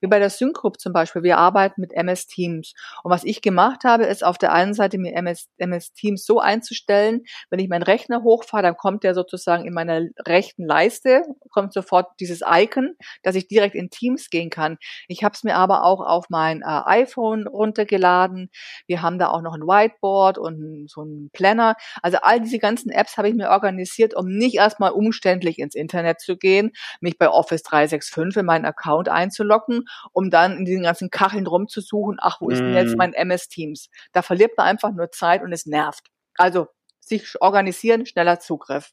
[0.00, 1.22] Wie bei der Syncgroup zum Beispiel.
[1.22, 2.74] Wir arbeiten mit MS Teams.
[3.02, 6.40] Und was ich gemacht habe, ist auf der einen Seite mir MS, MS Teams so
[6.40, 11.72] einzustellen, wenn ich meinen Rechner hochfahre, dann kommt der sozusagen in meiner rechten Leiste, kommt
[11.72, 14.78] sofort dieses Icon, dass ich direkt in Teams gehen kann.
[15.08, 18.50] Ich habe es mir aber auch auf mein äh, iPhone runtergeladen.
[18.86, 21.74] Wir haben da auch noch ein Whiteboard und so ein Planner.
[22.02, 26.20] Also all diese ganzen Apps habe ich mir organisiert, um nicht erstmal umständlich ins Internet
[26.20, 30.82] zu gehen, mich bei Office 365 in meinen Account einzuloggen einloggen, um dann in diesen
[30.82, 32.98] ganzen Kacheln rumzusuchen, ach, wo ist denn jetzt mhm.
[32.98, 33.88] mein MS Teams?
[34.12, 36.08] Da verliert man einfach nur Zeit und es nervt.
[36.36, 36.68] Also
[37.00, 38.92] sich organisieren, schneller Zugriff.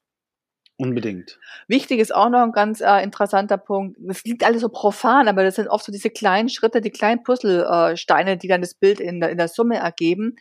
[0.80, 1.40] Unbedingt.
[1.68, 3.98] Wichtig ist auch noch ein ganz äh, interessanter Punkt.
[4.10, 7.24] Es liegt alles so profan, aber das sind oft so diese kleinen Schritte, die kleinen
[7.24, 10.36] Puzzlesteine, äh, die dann das Bild in der, in der Summe ergeben.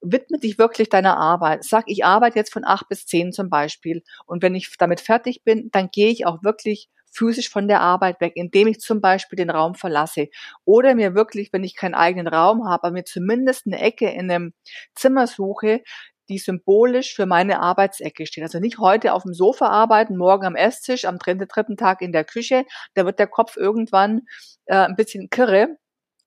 [0.00, 1.62] Widme dich wirklich deiner Arbeit.
[1.62, 4.02] Sag, ich arbeite jetzt von acht bis zehn zum Beispiel.
[4.24, 8.20] Und wenn ich damit fertig bin, dann gehe ich auch wirklich physisch von der Arbeit
[8.20, 10.28] weg, indem ich zum Beispiel den Raum verlasse.
[10.64, 14.52] Oder mir wirklich, wenn ich keinen eigenen Raum habe, mir zumindest eine Ecke in einem
[14.94, 15.82] Zimmer suche,
[16.28, 18.42] die symbolisch für meine Arbeitsecke steht.
[18.42, 22.12] Also nicht heute auf dem Sofa arbeiten, morgen am Esstisch, am dritten, dritten Tag in
[22.12, 22.64] der Küche.
[22.94, 24.22] Da wird der Kopf irgendwann
[24.66, 25.76] äh, ein bisschen kirre.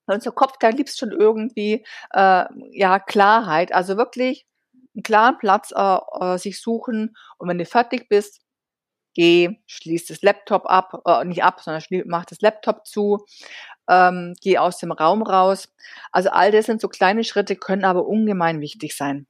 [0.07, 3.73] Unser Kopf, da gibt's schon irgendwie äh, ja Klarheit.
[3.73, 4.47] Also wirklich
[4.95, 7.15] einen klaren Platz äh, äh, sich suchen.
[7.37, 8.41] Und wenn du fertig bist,
[9.13, 13.25] geh, schließ das Laptop ab, äh, nicht ab, sondern mach das Laptop zu,
[13.89, 15.73] ähm, geh aus dem Raum raus.
[16.11, 19.27] Also all das sind so kleine Schritte, können aber ungemein wichtig sein.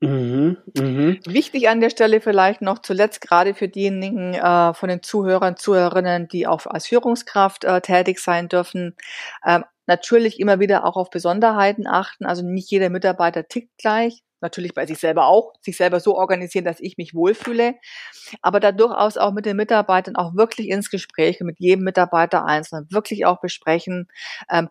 [0.00, 1.16] Mhm, mh.
[1.26, 6.28] Wichtig an der Stelle vielleicht noch zuletzt gerade für diejenigen äh, von den Zuhörern, Zuhörerinnen,
[6.28, 8.94] die auch als Führungskraft äh, tätig sein dürfen.
[9.44, 12.26] Ähm, natürlich immer wieder auch auf Besonderheiten achten.
[12.26, 16.64] Also nicht jeder Mitarbeiter tickt gleich natürlich bei sich selber auch, sich selber so organisieren,
[16.64, 17.74] dass ich mich wohlfühle,
[18.42, 22.86] aber da durchaus auch mit den Mitarbeitern auch wirklich ins Gespräch, mit jedem Mitarbeiter einzeln,
[22.90, 24.08] wirklich auch besprechen,
[24.50, 24.68] ähm,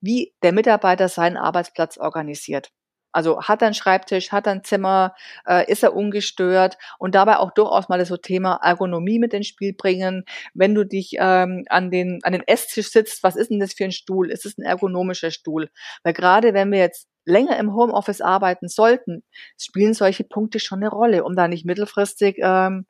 [0.00, 2.70] wie der Mitarbeiter seinen Arbeitsplatz organisiert.
[3.16, 5.14] Also hat er einen Schreibtisch, hat er ein Zimmer,
[5.48, 9.46] äh, ist er ungestört und dabei auch durchaus mal das so Thema Ergonomie mit ins
[9.46, 10.24] Spiel bringen.
[10.52, 13.84] Wenn du dich ähm, an den an den Esstisch sitzt, was ist denn das für
[13.84, 14.30] ein Stuhl?
[14.30, 15.70] Ist es ein ergonomischer Stuhl?
[16.02, 19.22] Weil gerade wenn wir jetzt länger im Homeoffice arbeiten sollten,
[19.58, 22.84] spielen solche Punkte schon eine Rolle, um da nicht mittelfristig ähm,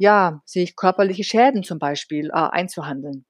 [0.00, 3.24] ja sich körperliche Schäden zum Beispiel äh, einzuhandeln.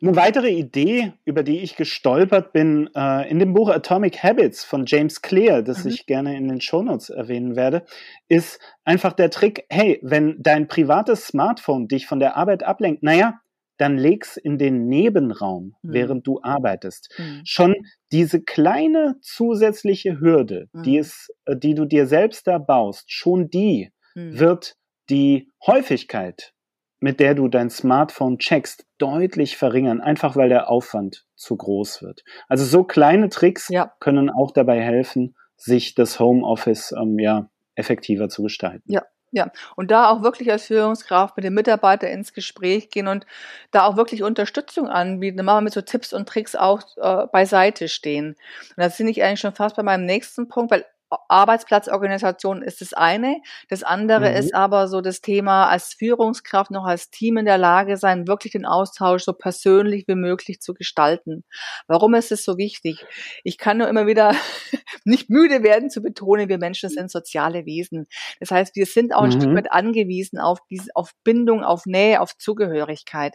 [0.00, 4.84] Eine weitere Idee, über die ich gestolpert bin, äh, in dem Buch Atomic Habits von
[4.86, 5.90] James Clear, das mhm.
[5.90, 7.84] ich gerne in den Shownotes erwähnen werde,
[8.28, 13.40] ist einfach der Trick, hey, wenn dein privates Smartphone dich von der Arbeit ablenkt, naja,
[13.78, 15.92] dann leg's in den Nebenraum, mhm.
[15.92, 17.14] während du arbeitest.
[17.16, 17.40] Mhm.
[17.44, 17.74] Schon
[18.12, 20.82] diese kleine zusätzliche Hürde, mhm.
[20.82, 24.38] die es, äh, die du dir selbst da baust, schon die mhm.
[24.38, 24.74] wird
[25.08, 26.52] die Häufigkeit,
[27.00, 32.24] mit der du dein Smartphone checkst, deutlich verringern, einfach weil der Aufwand zu groß wird.
[32.48, 33.92] Also so kleine Tricks ja.
[34.00, 38.90] können auch dabei helfen, sich das Homeoffice ähm, ja effektiver zu gestalten.
[38.90, 43.26] Ja, ja, und da auch wirklich als Führungskraft mit dem Mitarbeiter ins Gespräch gehen und
[43.70, 48.36] da auch wirklich Unterstützung anbieten, mal mit so Tipps und Tricks auch äh, beiseite stehen.
[48.76, 50.86] Und da bin ich eigentlich schon fast bei meinem nächsten Punkt, weil
[51.28, 53.40] Arbeitsplatzorganisation ist das eine.
[53.68, 54.36] Das andere mhm.
[54.36, 58.52] ist aber so das Thema als Führungskraft noch als Team in der Lage sein, wirklich
[58.52, 61.44] den Austausch so persönlich wie möglich zu gestalten.
[61.86, 63.04] Warum ist es so wichtig?
[63.44, 64.34] Ich kann nur immer wieder
[65.04, 68.06] nicht müde werden zu betonen, wir Menschen sind soziale Wesen.
[68.40, 69.40] Das heißt, wir sind auch ein mhm.
[69.40, 73.34] Stück weit angewiesen auf diese, auf Bindung, auf Nähe, auf Zugehörigkeit.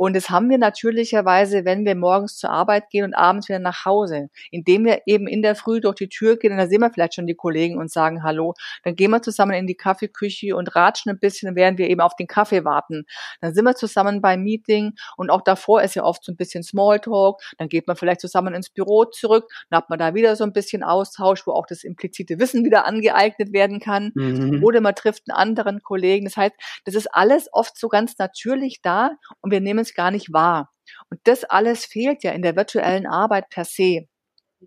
[0.00, 3.84] Und das haben wir natürlicherweise, wenn wir morgens zur Arbeit gehen und abends wieder nach
[3.84, 4.30] Hause.
[4.50, 7.16] Indem wir eben in der Früh durch die Tür gehen und da sehen wir vielleicht
[7.16, 8.54] schon die Kollegen und sagen Hallo.
[8.82, 12.16] Dann gehen wir zusammen in die Kaffeeküche und ratschen ein bisschen, während wir eben auf
[12.16, 13.04] den Kaffee warten.
[13.42, 16.62] Dann sind wir zusammen beim Meeting und auch davor ist ja oft so ein bisschen
[16.62, 17.42] Smalltalk.
[17.58, 20.54] Dann geht man vielleicht zusammen ins Büro zurück, dann hat man da wieder so ein
[20.54, 24.12] bisschen Austausch, wo auch das implizite Wissen wieder angeeignet werden kann.
[24.14, 24.64] Mhm.
[24.64, 26.24] Oder man trifft einen anderen Kollegen.
[26.24, 26.54] Das heißt,
[26.86, 29.10] das ist alles oft so ganz natürlich da
[29.42, 30.72] und wir nehmen es gar nicht wahr.
[31.10, 34.06] Und das alles fehlt ja in der virtuellen Arbeit per se.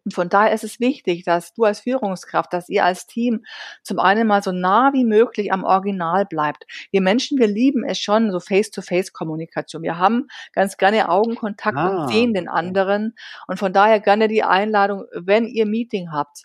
[0.05, 3.45] Und von daher ist es wichtig, dass du als Führungskraft, dass ihr als Team
[3.83, 6.65] zum einen mal so nah wie möglich am Original bleibt.
[6.91, 9.83] Wir Menschen, wir lieben es schon, so Face-to-Face-Kommunikation.
[9.83, 13.15] Wir haben ganz gerne Augenkontakt ah, und sehen den anderen.
[13.47, 16.43] Und von daher gerne die Einladung, wenn ihr Meeting habt,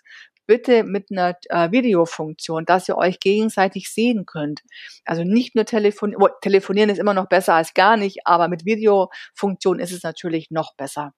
[0.49, 4.61] bitte mit einer äh, Videofunktion, dass ihr euch gegenseitig sehen könnt.
[5.05, 9.79] Also nicht nur telefonieren, telefonieren ist immer noch besser als gar nicht, aber mit Videofunktion
[9.79, 11.13] ist es natürlich noch besser.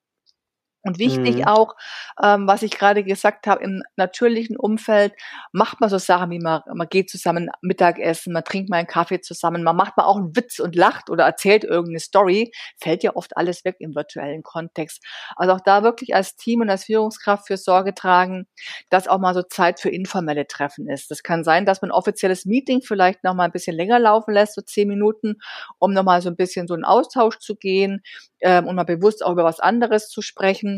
[0.83, 1.43] Und wichtig mhm.
[1.43, 1.75] auch,
[2.23, 5.13] ähm, was ich gerade gesagt habe, im natürlichen Umfeld
[5.51, 9.21] macht man so Sachen wie man, man geht zusammen Mittagessen, man trinkt mal einen Kaffee
[9.21, 13.15] zusammen, man macht mal auch einen Witz und lacht oder erzählt irgendeine Story, fällt ja
[13.15, 15.03] oft alles weg im virtuellen Kontext.
[15.35, 18.47] Also auch da wirklich als Team und als Führungskraft für Sorge tragen,
[18.89, 21.11] dass auch mal so Zeit für informelle Treffen ist.
[21.11, 24.33] Das kann sein, dass man ein offizielles Meeting vielleicht noch mal ein bisschen länger laufen
[24.33, 25.35] lässt, so zehn Minuten,
[25.77, 28.01] um noch mal so ein bisschen so einen Austausch zu gehen
[28.39, 30.70] ähm, und mal bewusst auch über was anderes zu sprechen.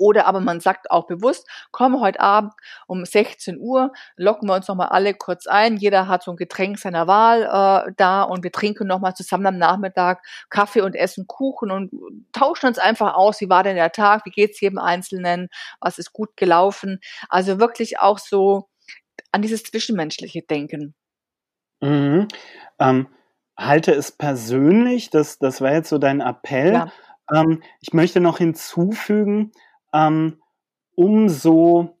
[0.00, 2.54] Oder aber man sagt auch bewusst, komm heute Abend
[2.86, 5.76] um 16 Uhr, locken wir uns nochmal alle kurz ein.
[5.76, 9.58] Jeder hat so ein Getränk seiner Wahl äh, da und wir trinken nochmal zusammen am
[9.58, 11.90] Nachmittag Kaffee und essen Kuchen und
[12.32, 15.48] tauschen uns einfach aus, wie war denn der Tag, wie geht's jedem Einzelnen,
[15.80, 17.00] was ist gut gelaufen.
[17.28, 18.70] Also wirklich auch so
[19.32, 20.94] an dieses zwischenmenschliche Denken.
[21.82, 22.26] Mhm.
[22.78, 23.08] Ähm,
[23.54, 26.90] halte es persönlich, das, das war jetzt so dein Appell.
[27.32, 29.52] Ähm, ich möchte noch hinzufügen,
[29.92, 30.40] ähm,
[30.94, 31.98] umso,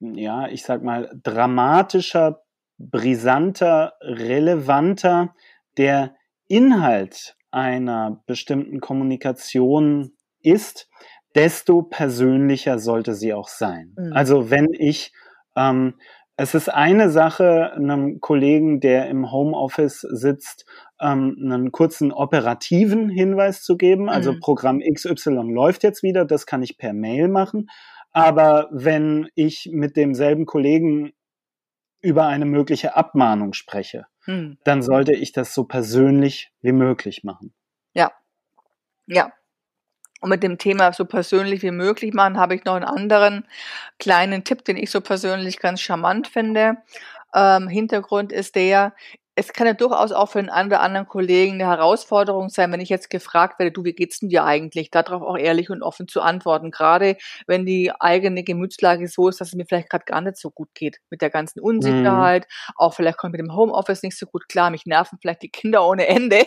[0.00, 2.42] ja, ich sag mal, dramatischer,
[2.78, 5.34] brisanter, relevanter
[5.76, 6.14] der
[6.48, 10.88] Inhalt einer bestimmten Kommunikation ist,
[11.34, 13.94] desto persönlicher sollte sie auch sein.
[13.96, 14.12] Mhm.
[14.12, 15.12] Also wenn ich
[15.56, 15.94] ähm,
[16.36, 20.66] es ist eine Sache, einem Kollegen, der im Homeoffice sitzt,
[21.00, 24.08] ähm, einen kurzen operativen Hinweis zu geben.
[24.08, 24.40] Also mhm.
[24.40, 27.68] Programm XY läuft jetzt wieder, das kann ich per Mail machen.
[28.12, 31.12] Aber wenn ich mit demselben Kollegen
[32.00, 34.58] über eine mögliche Abmahnung spreche, mhm.
[34.64, 37.54] dann sollte ich das so persönlich wie möglich machen.
[37.94, 38.12] Ja.
[39.06, 39.32] Ja,
[40.24, 43.46] und mit dem Thema so persönlich wie möglich machen, habe ich noch einen anderen
[43.98, 46.78] kleinen Tipp, den ich so persönlich ganz charmant finde.
[47.34, 48.94] Ähm, Hintergrund ist der,
[49.36, 52.88] es kann ja durchaus auch für einen oder anderen Kollegen eine Herausforderung sein, wenn ich
[52.88, 54.90] jetzt gefragt werde, du, wie geht's denn dir eigentlich?
[54.92, 56.70] Darauf auch ehrlich und offen zu antworten.
[56.70, 57.16] Gerade
[57.46, 60.68] wenn die eigene Gemütslage so ist, dass es mir vielleicht gerade gar nicht so gut
[60.74, 60.98] geht.
[61.10, 62.44] Mit der ganzen Unsicherheit.
[62.44, 62.74] Mhm.
[62.76, 64.70] Auch vielleicht kommt mit dem Homeoffice nicht so gut klar.
[64.70, 66.44] Mich nerven vielleicht die Kinder ohne Ende.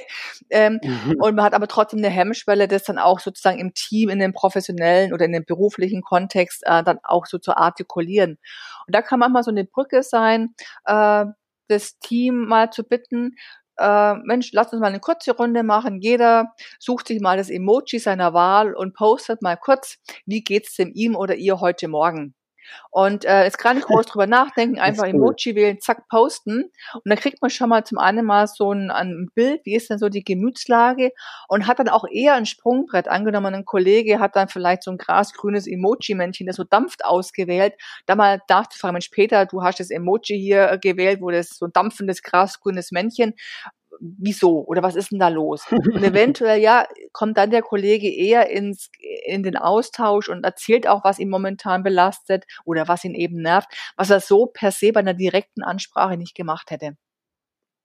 [0.50, 1.16] Ähm, mhm.
[1.20, 4.34] Und man hat aber trotzdem eine Hemmschwelle, das dann auch sozusagen im Team, in dem
[4.34, 8.38] professionellen oder in dem beruflichen Kontext äh, dann auch so zu artikulieren.
[8.86, 11.26] Und da kann manchmal so eine Brücke sein, äh,
[11.68, 13.36] das Team mal zu bitten,
[13.78, 16.02] äh, Mensch, lass uns mal eine kurze Runde machen.
[16.02, 20.92] Jeder sucht sich mal das Emoji seiner Wahl und postet mal kurz, wie geht's dem
[20.94, 22.34] ihm oder ihr heute Morgen.
[22.90, 25.10] Und äh, jetzt gar nicht groß drüber nachdenken, einfach cool.
[25.10, 26.72] Emoji wählen, zack, posten.
[26.94, 29.90] Und dann kriegt man schon mal zum einen mal so ein, ein Bild, wie ist
[29.90, 31.12] denn so die Gemütslage
[31.48, 33.08] und hat dann auch eher ein Sprungbrett.
[33.08, 37.74] Angenommen, ein Kollege hat dann vielleicht so ein grasgrünes Emoji-Männchen, das so dampft, ausgewählt.
[38.06, 41.66] Da mal nachzufragen, Mensch, Peter, du hast das Emoji hier äh, gewählt, wo das so
[41.66, 43.34] ein dampfendes grasgrünes Männchen
[44.00, 45.66] wieso oder was ist denn da los?
[45.72, 48.90] Und eventuell, ja, kommt dann der Kollege eher ins,
[49.26, 53.70] in den Austausch und erzählt auch, was ihn momentan belastet oder was ihn eben nervt,
[53.96, 56.94] was er so per se bei einer direkten Ansprache nicht gemacht hätte.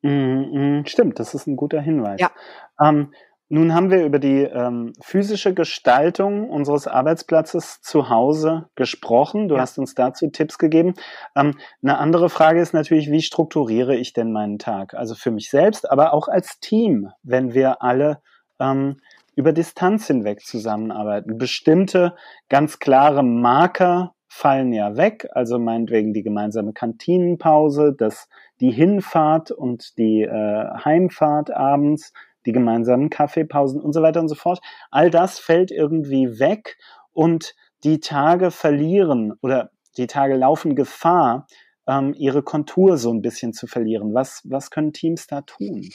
[0.03, 2.21] Mm, mm, stimmt, das ist ein guter Hinweis.
[2.21, 2.33] Ja.
[2.81, 3.13] Ähm,
[3.53, 9.49] nun haben wir über die ähm, physische Gestaltung unseres Arbeitsplatzes zu Hause gesprochen.
[9.49, 9.61] Du ja.
[9.61, 10.95] hast uns dazu Tipps gegeben.
[11.37, 14.95] Ähm, eine andere Frage ist natürlich, wie strukturiere ich denn meinen Tag?
[14.95, 18.23] Also für mich selbst, aber auch als Team, wenn wir alle
[18.59, 18.97] ähm,
[19.37, 21.37] über Distanz hinweg zusammenarbeiten.
[21.37, 22.15] Bestimmte
[22.49, 29.99] ganz klare Marker fallen ja weg, also meinetwegen die gemeinsame Kantinenpause, das, die Hinfahrt und
[29.99, 32.15] die äh, Heimfahrt abends
[32.47, 34.61] die gemeinsamen Kaffeepausen und so weiter und so fort.
[34.91, 36.79] All das fällt irgendwie weg
[37.13, 41.47] und die Tage verlieren oder die Tage laufen Gefahr,
[41.87, 44.15] ähm, ihre Kontur so ein bisschen zu verlieren.
[44.15, 45.89] Was, was können Teams da tun?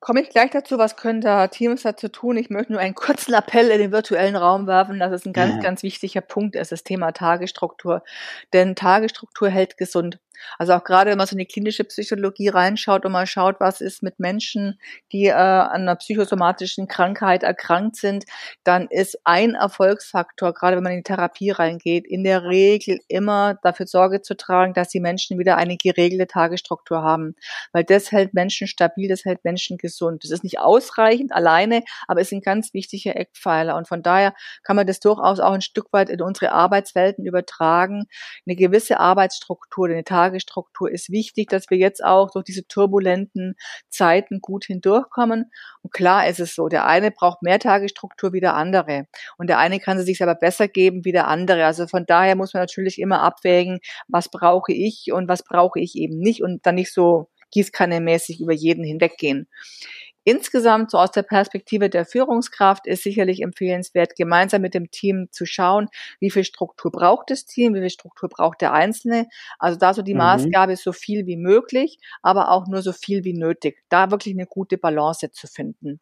[0.00, 2.38] Komme ich gleich dazu, was können da Teams dazu tun?
[2.38, 5.56] Ich möchte nur einen kurzen Appell in den virtuellen Raum werfen, dass es ein ganz,
[5.56, 5.60] ja.
[5.60, 8.02] ganz wichtiger Punkt ist, das Thema Tagesstruktur.
[8.54, 10.18] Denn Tagesstruktur hält gesund.
[10.58, 13.80] Also auch gerade, wenn man so in die klinische Psychologie reinschaut und mal schaut, was
[13.80, 14.78] ist mit Menschen,
[15.12, 18.24] die äh, an einer psychosomatischen Krankheit erkrankt sind,
[18.64, 23.58] dann ist ein Erfolgsfaktor, gerade wenn man in die Therapie reingeht, in der Regel immer
[23.62, 27.34] dafür Sorge zu tragen, dass die Menschen wieder eine geregelte Tagesstruktur haben.
[27.72, 30.24] Weil das hält Menschen stabil, das hält Menschen gesund.
[30.24, 33.76] Das ist nicht ausreichend alleine, aber es sind ganz wichtige Eckpfeiler.
[33.76, 38.06] Und von daher kann man das durchaus auch ein Stück weit in unsere Arbeitswelten übertragen.
[38.46, 43.54] Eine gewisse Arbeitsstruktur, eine Tagesstruktur, Tagesstruktur ist wichtig, dass wir jetzt auch durch diese turbulenten
[43.88, 45.50] Zeiten gut hindurchkommen.
[45.82, 49.06] Und klar ist es so, der eine braucht mehr Tagesstruktur wie der andere.
[49.38, 51.64] Und der eine kann sie sich aber besser geben wie der andere.
[51.64, 55.96] Also von daher muss man natürlich immer abwägen, was brauche ich und was brauche ich
[55.96, 59.48] eben nicht und dann nicht so gießkannemäßig über jeden hinweggehen.
[60.24, 65.46] Insgesamt, so aus der Perspektive der Führungskraft, ist sicherlich empfehlenswert, gemeinsam mit dem Team zu
[65.46, 65.88] schauen,
[66.20, 69.26] wie viel Struktur braucht das Team, wie viel Struktur braucht der Einzelne.
[69.58, 70.18] Also da so die mhm.
[70.18, 73.82] Maßgabe ist so viel wie möglich, aber auch nur so viel wie nötig.
[73.88, 76.00] Da wirklich eine gute Balance zu finden.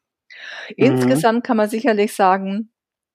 [0.68, 0.74] Mhm.
[0.76, 2.70] Insgesamt kann man sicherlich sagen,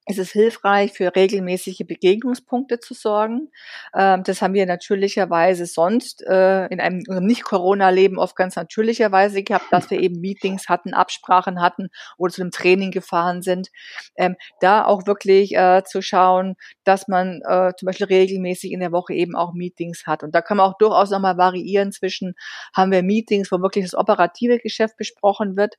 [0.06, 3.50] es ist hilfreich, für regelmäßige Begegnungspunkte zu sorgen.
[3.96, 9.90] Ähm, das haben wir natürlicherweise sonst äh, in einem Nicht-Corona-Leben oft ganz natürlicherweise gehabt, dass
[9.90, 11.88] wir eben Meetings hatten, Absprachen hatten
[12.18, 13.70] oder zu einem Training gefahren sind.
[14.16, 18.92] Ähm, da auch wirklich äh, zu schauen, dass man äh, zum Beispiel regelmäßig in der
[18.92, 20.24] Woche eben auch Meetings hat.
[20.24, 22.34] Und da kann man auch durchaus nochmal variieren zwischen,
[22.76, 25.76] haben wir Meetings, wo wirklich das operative Geschäft besprochen wird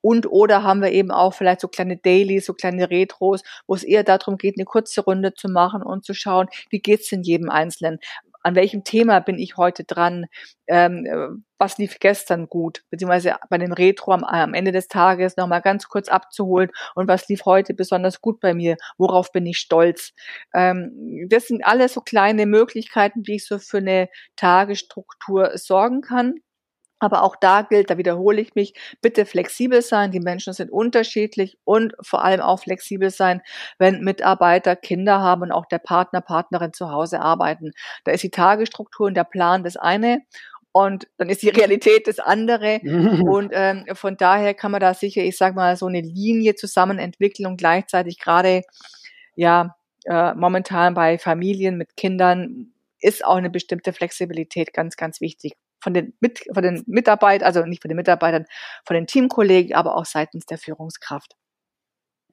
[0.00, 3.82] und oder haben wir eben auch vielleicht so kleine Dailies, so kleine Retros, wo es
[3.84, 7.50] eher darum geht, eine kurze Runde zu machen und zu schauen, wie geht's denn jedem
[7.50, 7.98] Einzelnen?
[8.42, 10.26] An welchem Thema bin ich heute dran?
[10.68, 12.84] Ähm, äh, was lief gestern gut?
[12.88, 17.28] Beziehungsweise bei dem Retro am, am Ende des Tages nochmal ganz kurz abzuholen und was
[17.28, 18.76] lief heute besonders gut bei mir?
[18.96, 20.12] Worauf bin ich stolz?
[20.54, 26.36] Ähm, das sind alles so kleine Möglichkeiten, wie ich so für eine Tagesstruktur sorgen kann.
[26.98, 30.10] Aber auch da gilt, da wiederhole ich mich, bitte flexibel sein.
[30.10, 33.40] Die Menschen sind unterschiedlich und vor allem auch flexibel sein,
[33.78, 37.72] wenn Mitarbeiter Kinder haben und auch der Partner, Partnerin zu Hause arbeiten.
[38.04, 40.22] Da ist die Tagesstruktur und der Plan das eine
[40.72, 42.80] und dann ist die Realität das andere.
[42.82, 46.98] und ähm, von daher kann man da sicher, ich sag mal, so eine Linie zusammen
[46.98, 48.62] entwickeln und gleichzeitig gerade,
[49.34, 55.54] ja, äh, momentan bei Familien mit Kindern ist auch eine bestimmte Flexibilität ganz, ganz wichtig
[55.80, 58.46] von den, Mit von den Mitarbeitern, also nicht von den Mitarbeitern,
[58.84, 61.34] von den Teamkollegen, aber auch seitens der Führungskraft.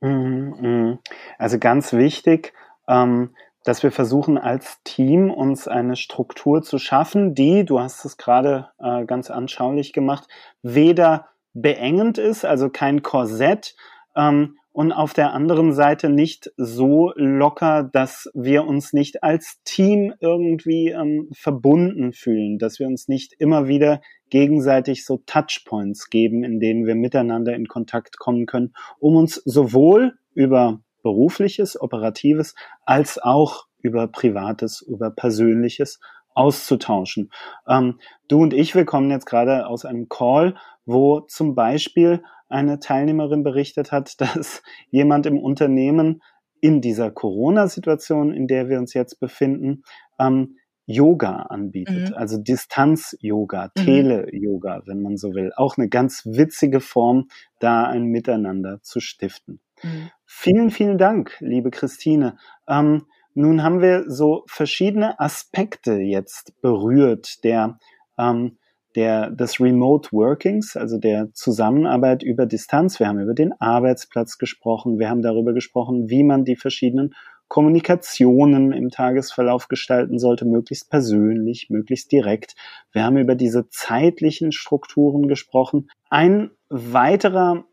[0.02, 1.00] Mhm, mhm.
[1.38, 2.54] Also ganz wichtig,
[2.88, 8.18] ähm, dass wir versuchen als Team uns eine Struktur zu schaffen, die, du hast es
[8.18, 10.28] gerade äh, ganz anschaulich gemacht,
[10.62, 13.76] weder beengend ist, also kein Korsett,
[14.16, 20.14] ähm, und auf der anderen Seite nicht so locker, dass wir uns nicht als Team
[20.20, 26.60] irgendwie ähm, verbunden fühlen, dass wir uns nicht immer wieder gegenseitig so Touchpoints geben, in
[26.60, 32.54] denen wir miteinander in Kontakt kommen können, um uns sowohl über berufliches, operatives,
[32.86, 36.02] als auch über privates, über persönliches
[36.34, 37.32] auszutauschen.
[37.66, 42.80] Ähm, du und ich, wir kommen jetzt gerade aus einem Call, wo zum Beispiel eine
[42.80, 46.22] Teilnehmerin berichtet hat, dass jemand im Unternehmen
[46.62, 49.84] in dieser Corona-Situation, in der wir uns jetzt befinden,
[50.20, 52.16] ähm, Yoga anbietet, mhm.
[52.16, 53.84] also Distanz-Yoga, mhm.
[53.84, 55.52] Tele-Yoga, wenn man so will.
[55.56, 57.28] Auch eine ganz witzige Form,
[57.60, 59.60] da ein Miteinander zu stiften.
[59.82, 60.12] Mhm.
[60.26, 62.38] Vielen, vielen Dank, liebe Christine.
[62.68, 67.80] Ähm, nun haben wir so verschiedene Aspekte jetzt berührt der
[68.18, 68.58] ähm,
[68.96, 73.00] der, des Remote Workings, also der Zusammenarbeit über Distanz.
[73.00, 75.00] Wir haben über den Arbeitsplatz gesprochen.
[75.00, 77.14] Wir haben darüber gesprochen, wie man die verschiedenen
[77.48, 82.56] Kommunikationen im Tagesverlauf gestalten sollte, möglichst persönlich, möglichst direkt.
[82.92, 85.90] Wir haben über diese zeitlichen Strukturen gesprochen.
[86.10, 87.66] Ein weiterer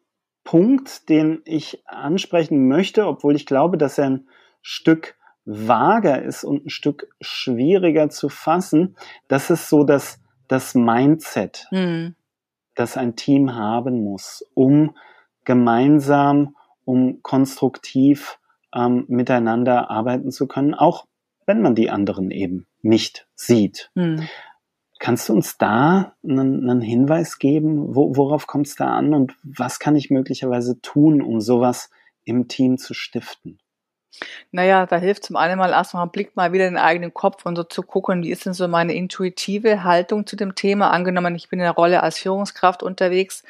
[0.45, 4.29] Punkt, den ich ansprechen möchte, obwohl ich glaube, dass er ein
[4.61, 8.97] Stück vager ist und ein Stück schwieriger zu fassen,
[9.29, 10.22] das ist so das
[10.53, 12.15] das Mindset, mhm.
[12.75, 14.95] das ein Team haben muss, um
[15.45, 18.39] gemeinsam, um konstruktiv
[18.75, 21.07] ähm, miteinander arbeiten zu können, auch
[21.47, 23.91] wenn man die anderen eben nicht sieht.
[23.95, 24.29] Mhm.
[24.99, 27.97] Kannst du uns da einen, einen Hinweis geben?
[27.97, 31.91] Wo, worauf kommt es da an und was kann ich möglicherweise tun, um sowas
[32.25, 33.59] im Team zu stiften?
[34.51, 37.47] Naja, da hilft zum einen mal erstmal einen Blick mal wieder in den eigenen Kopf
[37.47, 40.91] und so zu gucken, wie ist denn so meine intuitive Haltung zu dem Thema.
[40.91, 43.43] Angenommen, ich bin in der Rolle als Führungskraft unterwegs,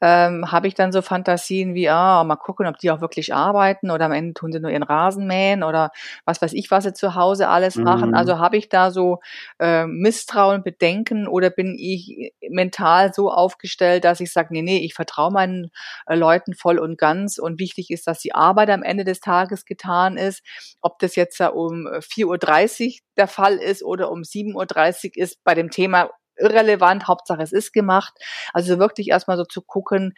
[0.00, 3.90] ähm, habe ich dann so Fantasien wie, ah, mal gucken, ob die auch wirklich arbeiten
[3.90, 5.90] oder am Ende tun sie nur ihren Rasen mähen oder
[6.24, 8.10] was weiß ich, was sie zu Hause alles machen.
[8.10, 8.14] Mhm.
[8.14, 9.20] Also habe ich da so
[9.58, 14.94] äh, Misstrauen, Bedenken oder bin ich mental so aufgestellt, dass ich sage, nee, nee, ich
[14.94, 15.70] vertraue meinen
[16.06, 19.64] äh, Leuten voll und ganz und wichtig ist, dass die Arbeit am Ende des Tages
[19.64, 20.42] getan gefahren ist.
[20.80, 25.54] Ob das jetzt um 4.30 Uhr der Fall ist oder um 7.30 Uhr ist bei
[25.54, 27.06] dem Thema irrelevant.
[27.08, 28.14] Hauptsache es ist gemacht.
[28.52, 30.14] Also wirklich erstmal so zu gucken,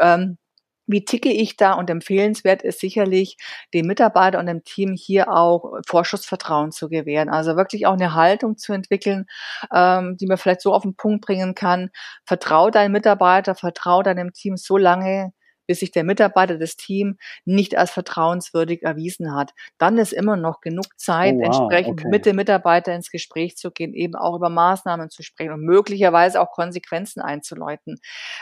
[0.00, 0.38] ähm,
[0.86, 1.72] wie ticke ich da?
[1.72, 3.38] Und empfehlenswert ist sicherlich,
[3.72, 7.30] dem Mitarbeiter und dem Team hier auch Vorschussvertrauen zu gewähren.
[7.30, 9.24] Also wirklich auch eine Haltung zu entwickeln,
[9.72, 11.88] ähm, die man vielleicht so auf den Punkt bringen kann.
[12.26, 15.32] Vertrau deinem Mitarbeiter, vertrau deinem Team so lange,
[15.66, 19.52] bis sich der Mitarbeiter des Teams nicht als vertrauenswürdig erwiesen hat.
[19.78, 22.08] Dann ist immer noch genug Zeit, oh, wow, entsprechend okay.
[22.08, 26.40] mit dem Mitarbeiter ins Gespräch zu gehen, eben auch über Maßnahmen zu sprechen und möglicherweise
[26.40, 27.96] auch Konsequenzen einzuläuten.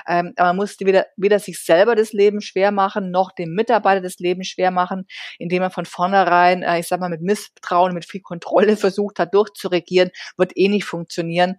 [0.07, 4.01] Ähm, aber man muss weder, weder sich selber das Leben schwer machen, noch dem Mitarbeiter
[4.01, 5.07] das Leben schwer machen,
[5.39, 9.35] indem man von vornherein, äh, ich sag mal, mit Misstrauen, mit viel Kontrolle versucht hat,
[9.35, 11.57] durchzuregieren, wird eh nicht funktionieren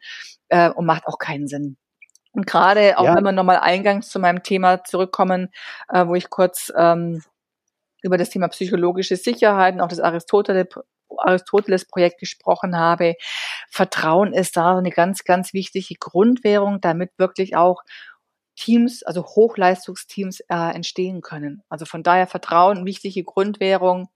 [0.50, 1.78] äh, und macht auch keinen Sinn.
[2.34, 3.16] Und gerade auch ja.
[3.16, 5.50] wenn wir nochmal eingangs zu meinem Thema zurückkommen,
[5.90, 7.24] äh, wo ich kurz ähm,
[8.02, 10.68] über das Thema psychologische Sicherheit und auch das Aristoteles
[11.16, 13.16] Aristoteles-Projekt gesprochen habe.
[13.70, 17.84] Vertrauen ist da eine ganz, ganz wichtige Grundwährung, damit wirklich auch
[18.56, 21.64] Teams, also Hochleistungsteams äh, entstehen können.
[21.70, 24.10] Also von daher Vertrauen, wichtige Grundwährung,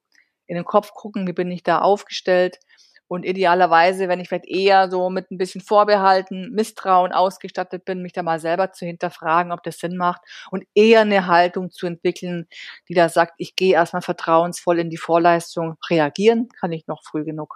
[0.45, 2.59] in den Kopf gucken, wie bin ich da aufgestellt,
[3.07, 8.13] und idealerweise, wenn ich vielleicht eher so mit ein bisschen Vorbehalten, Misstrauen ausgestattet bin, mich
[8.13, 12.47] da mal selber zu hinterfragen, ob das Sinn macht und eher eine Haltung zu entwickeln,
[12.89, 15.75] die da sagt, ich gehe erstmal vertrauensvoll in die Vorleistung.
[15.89, 17.55] Reagieren kann ich noch früh genug.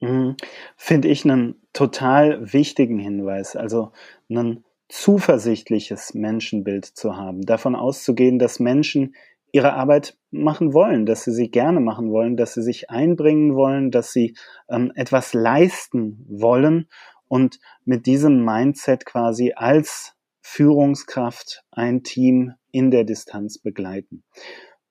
[0.00, 0.36] Mhm.
[0.76, 3.54] Finde ich einen total wichtigen Hinweis.
[3.54, 3.92] Also
[4.28, 9.14] ein zuversichtliches Menschenbild zu haben, davon auszugehen, dass Menschen
[9.52, 13.90] ihre Arbeit machen wollen, dass sie sie gerne machen wollen, dass sie sich einbringen wollen,
[13.90, 14.34] dass sie
[14.68, 16.88] ähm, etwas leisten wollen
[17.28, 24.24] und mit diesem Mindset quasi als Führungskraft ein Team in der Distanz begleiten.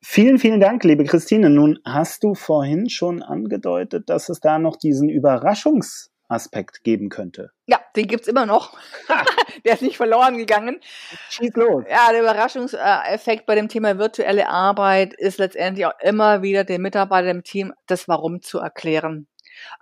[0.01, 1.49] Vielen, vielen Dank, liebe Christine.
[1.49, 7.51] Nun hast du vorhin schon angedeutet, dass es da noch diesen Überraschungs Aspekt geben könnte.
[7.65, 8.77] Ja, den gibt's immer noch.
[9.65, 10.79] der ist nicht verloren gegangen.
[11.29, 11.83] Schieß los.
[11.89, 17.31] Ja, der Überraschungseffekt bei dem Thema virtuelle Arbeit ist letztendlich auch immer wieder dem Mitarbeiter
[17.31, 19.27] im Team das Warum zu erklären.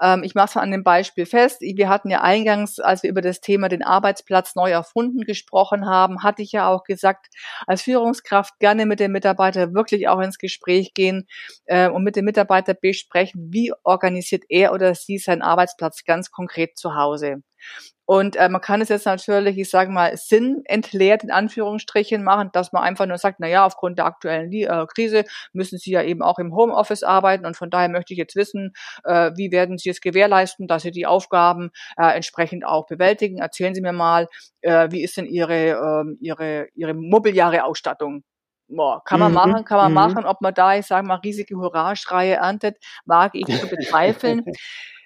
[0.02, 1.62] Ähm, ich mache es an dem Beispiel fest.
[1.62, 6.24] Wir hatten ja eingangs, als wir über das Thema den Arbeitsplatz neu erfunden gesprochen haben,
[6.24, 7.28] hatte ich ja auch gesagt,
[7.66, 11.28] als Führungskraft gerne mit dem Mitarbeiter wirklich auch ins Gespräch gehen
[11.66, 16.78] äh, und mit dem Mitarbeiter besprechen, wie organisiert er oder sie seinen Arbeitsplatz ganz konkret
[16.78, 17.44] zu Hause.
[18.08, 22.72] Und äh, man kann es jetzt natürlich, ich sage mal, sinnentleert in Anführungsstrichen machen, dass
[22.72, 26.22] man einfach nur sagt, na ja, aufgrund der aktuellen äh, Krise müssen Sie ja eben
[26.22, 28.72] auch im Homeoffice arbeiten und von daher möchte ich jetzt wissen,
[29.04, 33.40] äh, wie werden Sie es gewährleisten, dass Sie die Aufgaben äh, entsprechend auch bewältigen.
[33.40, 34.30] Erzählen Sie mir mal,
[34.62, 38.24] äh, wie ist denn Ihre äh, Ihre Ihre mobiliare Ausstattung?
[38.70, 39.36] Boah, kann man mhm.
[39.36, 39.96] machen, kann man mhm.
[39.96, 40.26] machen.
[40.26, 44.44] Ob man da, ich sage mal, riesige Hurra-Schreie erntet, wage ich zu bezweifeln.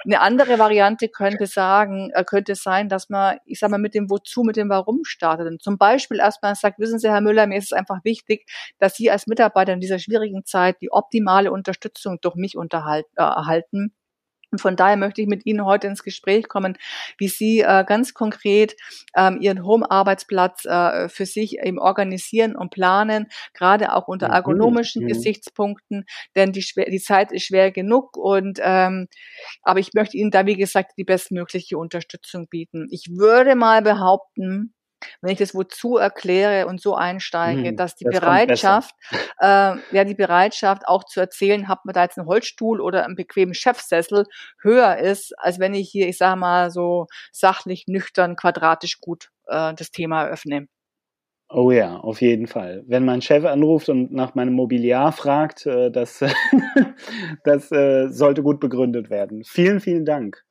[0.03, 4.09] Eine andere Variante könnte sagen, äh, könnte sein, dass man, ich sag mal, mit dem
[4.09, 5.47] Wozu, mit dem Warum startet.
[5.47, 8.47] Und zum Beispiel erstmal sagt, wissen Sie, Herr Müller, mir ist es einfach wichtig,
[8.79, 13.21] dass Sie als Mitarbeiter in dieser schwierigen Zeit die optimale Unterstützung durch mich unterhalten, äh,
[13.21, 13.93] erhalten
[14.51, 16.77] und von daher möchte ich mit Ihnen heute ins Gespräch kommen,
[17.17, 18.75] wie Sie äh, ganz konkret
[19.15, 25.07] ähm, Ihren Home-Arbeitsplatz äh, für sich eben organisieren und planen, gerade auch unter ergonomischen mhm.
[25.07, 29.07] Gesichtspunkten, denn die, die Zeit ist schwer genug und ähm,
[29.63, 32.87] aber ich möchte Ihnen da, wie gesagt, die bestmögliche Unterstützung bieten.
[32.91, 34.73] Ich würde mal behaupten,
[35.21, 38.95] wenn ich das wozu erkläre und so einsteige, hm, dass die das Bereitschaft,
[39.39, 43.15] äh, ja die Bereitschaft auch zu erzählen, hat man da jetzt einen Holzstuhl oder einen
[43.15, 44.25] bequemen Chefsessel
[44.61, 49.73] höher ist, als wenn ich hier, ich sage mal so sachlich, nüchtern, quadratisch gut äh,
[49.73, 50.67] das Thema eröffne.
[51.53, 52.83] Oh ja, auf jeden Fall.
[52.87, 56.23] Wenn mein Chef anruft und nach meinem Mobiliar fragt, äh, das,
[57.43, 59.43] das äh, sollte gut begründet werden.
[59.43, 60.41] Vielen, vielen Dank.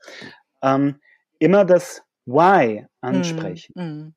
[0.63, 1.01] Ähm,
[1.39, 3.73] immer das Why hm, ansprechen.
[3.75, 4.15] Mm, mm.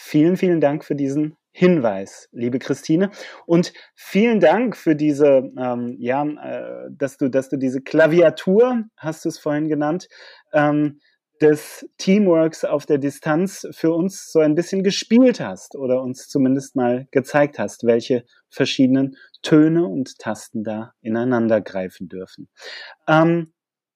[0.00, 3.10] Vielen, vielen Dank für diesen Hinweis, liebe Christine.
[3.46, 9.24] Und vielen Dank für diese, ähm, ja, äh, dass du, dass du diese Klaviatur, hast
[9.24, 10.06] du es vorhin genannt,
[10.52, 11.00] ähm,
[11.40, 16.76] des Teamworks auf der Distanz für uns so ein bisschen gespielt hast oder uns zumindest
[16.76, 22.48] mal gezeigt hast, welche verschiedenen Töne und Tasten da ineinander greifen dürfen.
[23.08, 23.52] Ähm,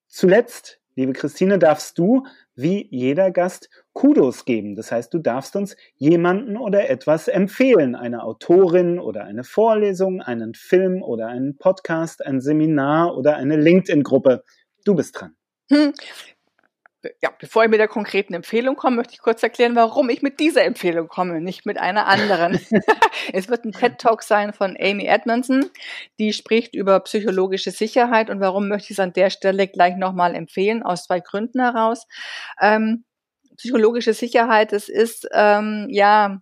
[0.08, 2.24] zuletzt, liebe Christine, darfst du
[2.54, 4.74] wie jeder Gast Kudos geben.
[4.74, 7.94] Das heißt, du darfst uns jemanden oder etwas empfehlen.
[7.94, 14.44] Eine Autorin oder eine Vorlesung, einen Film oder einen Podcast, ein Seminar oder eine LinkedIn-Gruppe.
[14.84, 15.34] Du bist dran.
[15.70, 15.92] Hm
[17.20, 20.38] ja, bevor ich mit der konkreten Empfehlung komme, möchte ich kurz erklären, warum ich mit
[20.40, 22.60] dieser Empfehlung komme, nicht mit einer anderen.
[23.32, 25.70] es wird ein TED Talk sein von Amy Edmondson,
[26.18, 30.34] die spricht über psychologische Sicherheit und warum möchte ich es an der Stelle gleich nochmal
[30.34, 32.06] empfehlen, aus zwei Gründen heraus.
[32.60, 33.04] Ähm,
[33.56, 36.40] psychologische Sicherheit, es ist, ähm, ja,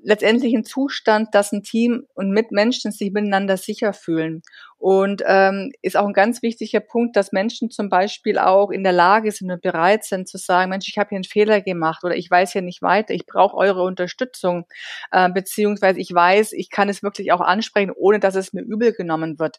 [0.00, 4.42] letztendlich ein Zustand, dass ein Team und Mitmenschen sich miteinander sicher fühlen.
[4.78, 8.92] Und ähm, ist auch ein ganz wichtiger Punkt, dass Menschen zum Beispiel auch in der
[8.92, 12.16] Lage sind und bereit sind zu sagen, Mensch, ich habe hier einen Fehler gemacht oder
[12.16, 14.66] ich weiß hier nicht weiter, ich brauche eure Unterstützung,
[15.10, 18.92] äh, beziehungsweise ich weiß, ich kann es wirklich auch ansprechen, ohne dass es mir übel
[18.92, 19.58] genommen wird.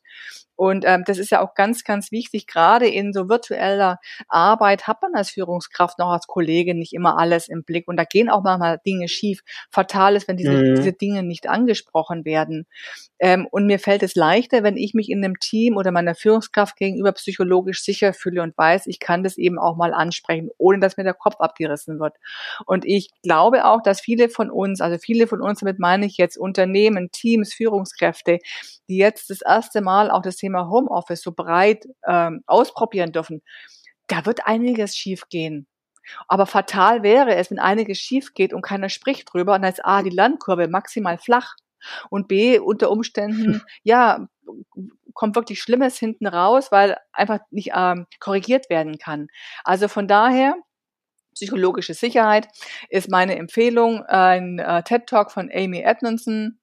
[0.59, 2.45] Und ähm, das ist ja auch ganz, ganz wichtig.
[2.45, 3.97] Gerade in so virtueller
[4.28, 7.88] Arbeit hat man als Führungskraft noch als Kollege nicht immer alles im Blick.
[7.88, 9.39] Und da gehen auch manchmal Dinge schief.
[9.72, 10.76] Fatal ist, wenn diese, mhm.
[10.76, 12.65] diese Dinge nicht angesprochen werden.
[13.20, 16.76] Ähm, und mir fällt es leichter, wenn ich mich in einem Team oder meiner Führungskraft
[16.78, 20.97] gegenüber psychologisch sicher fühle und weiß, ich kann das eben auch mal ansprechen, ohne dass
[20.97, 22.16] mir der Kopf abgerissen wird.
[22.66, 26.18] Und ich glaube auch, dass viele von uns, also viele von uns, damit meine ich
[26.18, 28.39] jetzt Unternehmen, Teams, Führungskräfte,
[28.88, 33.41] die jetzt das erste Mal auch das Thema Homeoffice so breit ähm, ausprobieren dürfen,
[34.07, 35.68] da wird einiges schiefgehen.
[36.28, 39.86] Aber fatal wäre es, wenn einiges schief geht und keiner spricht drüber und dann ist
[39.86, 41.55] A, die Landkurve maximal flach
[42.10, 44.28] und B, unter Umständen, ja,
[45.14, 49.28] kommt wirklich Schlimmes hinten raus, weil einfach nicht ähm, korrigiert werden kann.
[49.64, 50.55] Also von daher,
[51.34, 52.47] psychologische Sicherheit
[52.89, 56.60] ist meine Empfehlung, ein äh, TED-Talk von Amy Edmondson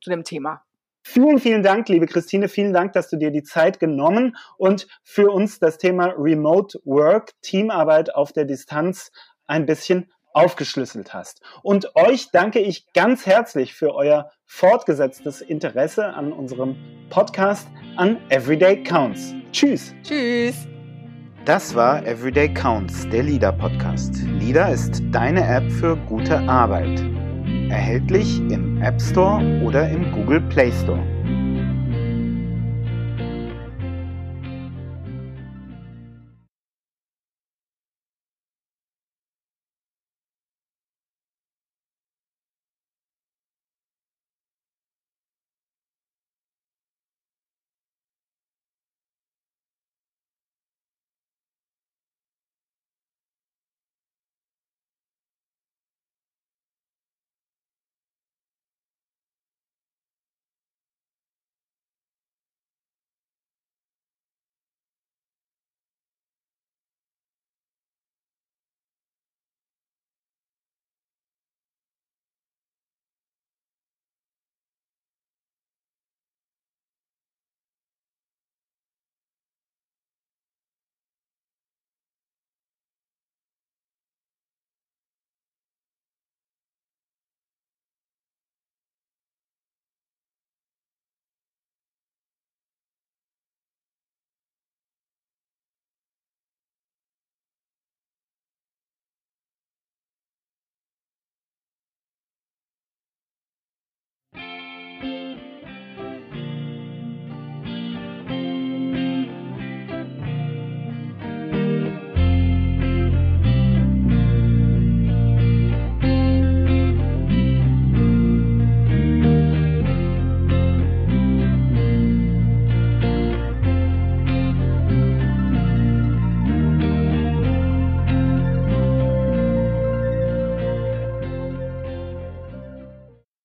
[0.00, 0.62] zu dem Thema.
[1.02, 2.48] Vielen, vielen Dank, liebe Christine.
[2.48, 7.32] Vielen Dank, dass du dir die Zeit genommen und für uns das Thema Remote Work,
[7.40, 9.10] Teamarbeit auf der Distanz
[9.46, 11.40] ein bisschen aufgeschlüsselt hast.
[11.62, 16.76] Und euch danke ich ganz herzlich für euer fortgesetztes Interesse an unserem
[17.08, 19.34] Podcast an Everyday Counts.
[19.52, 19.94] Tschüss.
[20.02, 20.66] Tschüss.
[21.44, 24.14] Das war Everyday Counts, der LIDA Podcast.
[24.38, 27.00] LIDA ist deine App für gute Arbeit.
[27.70, 31.02] Erhältlich im App Store oder im Google Play Store.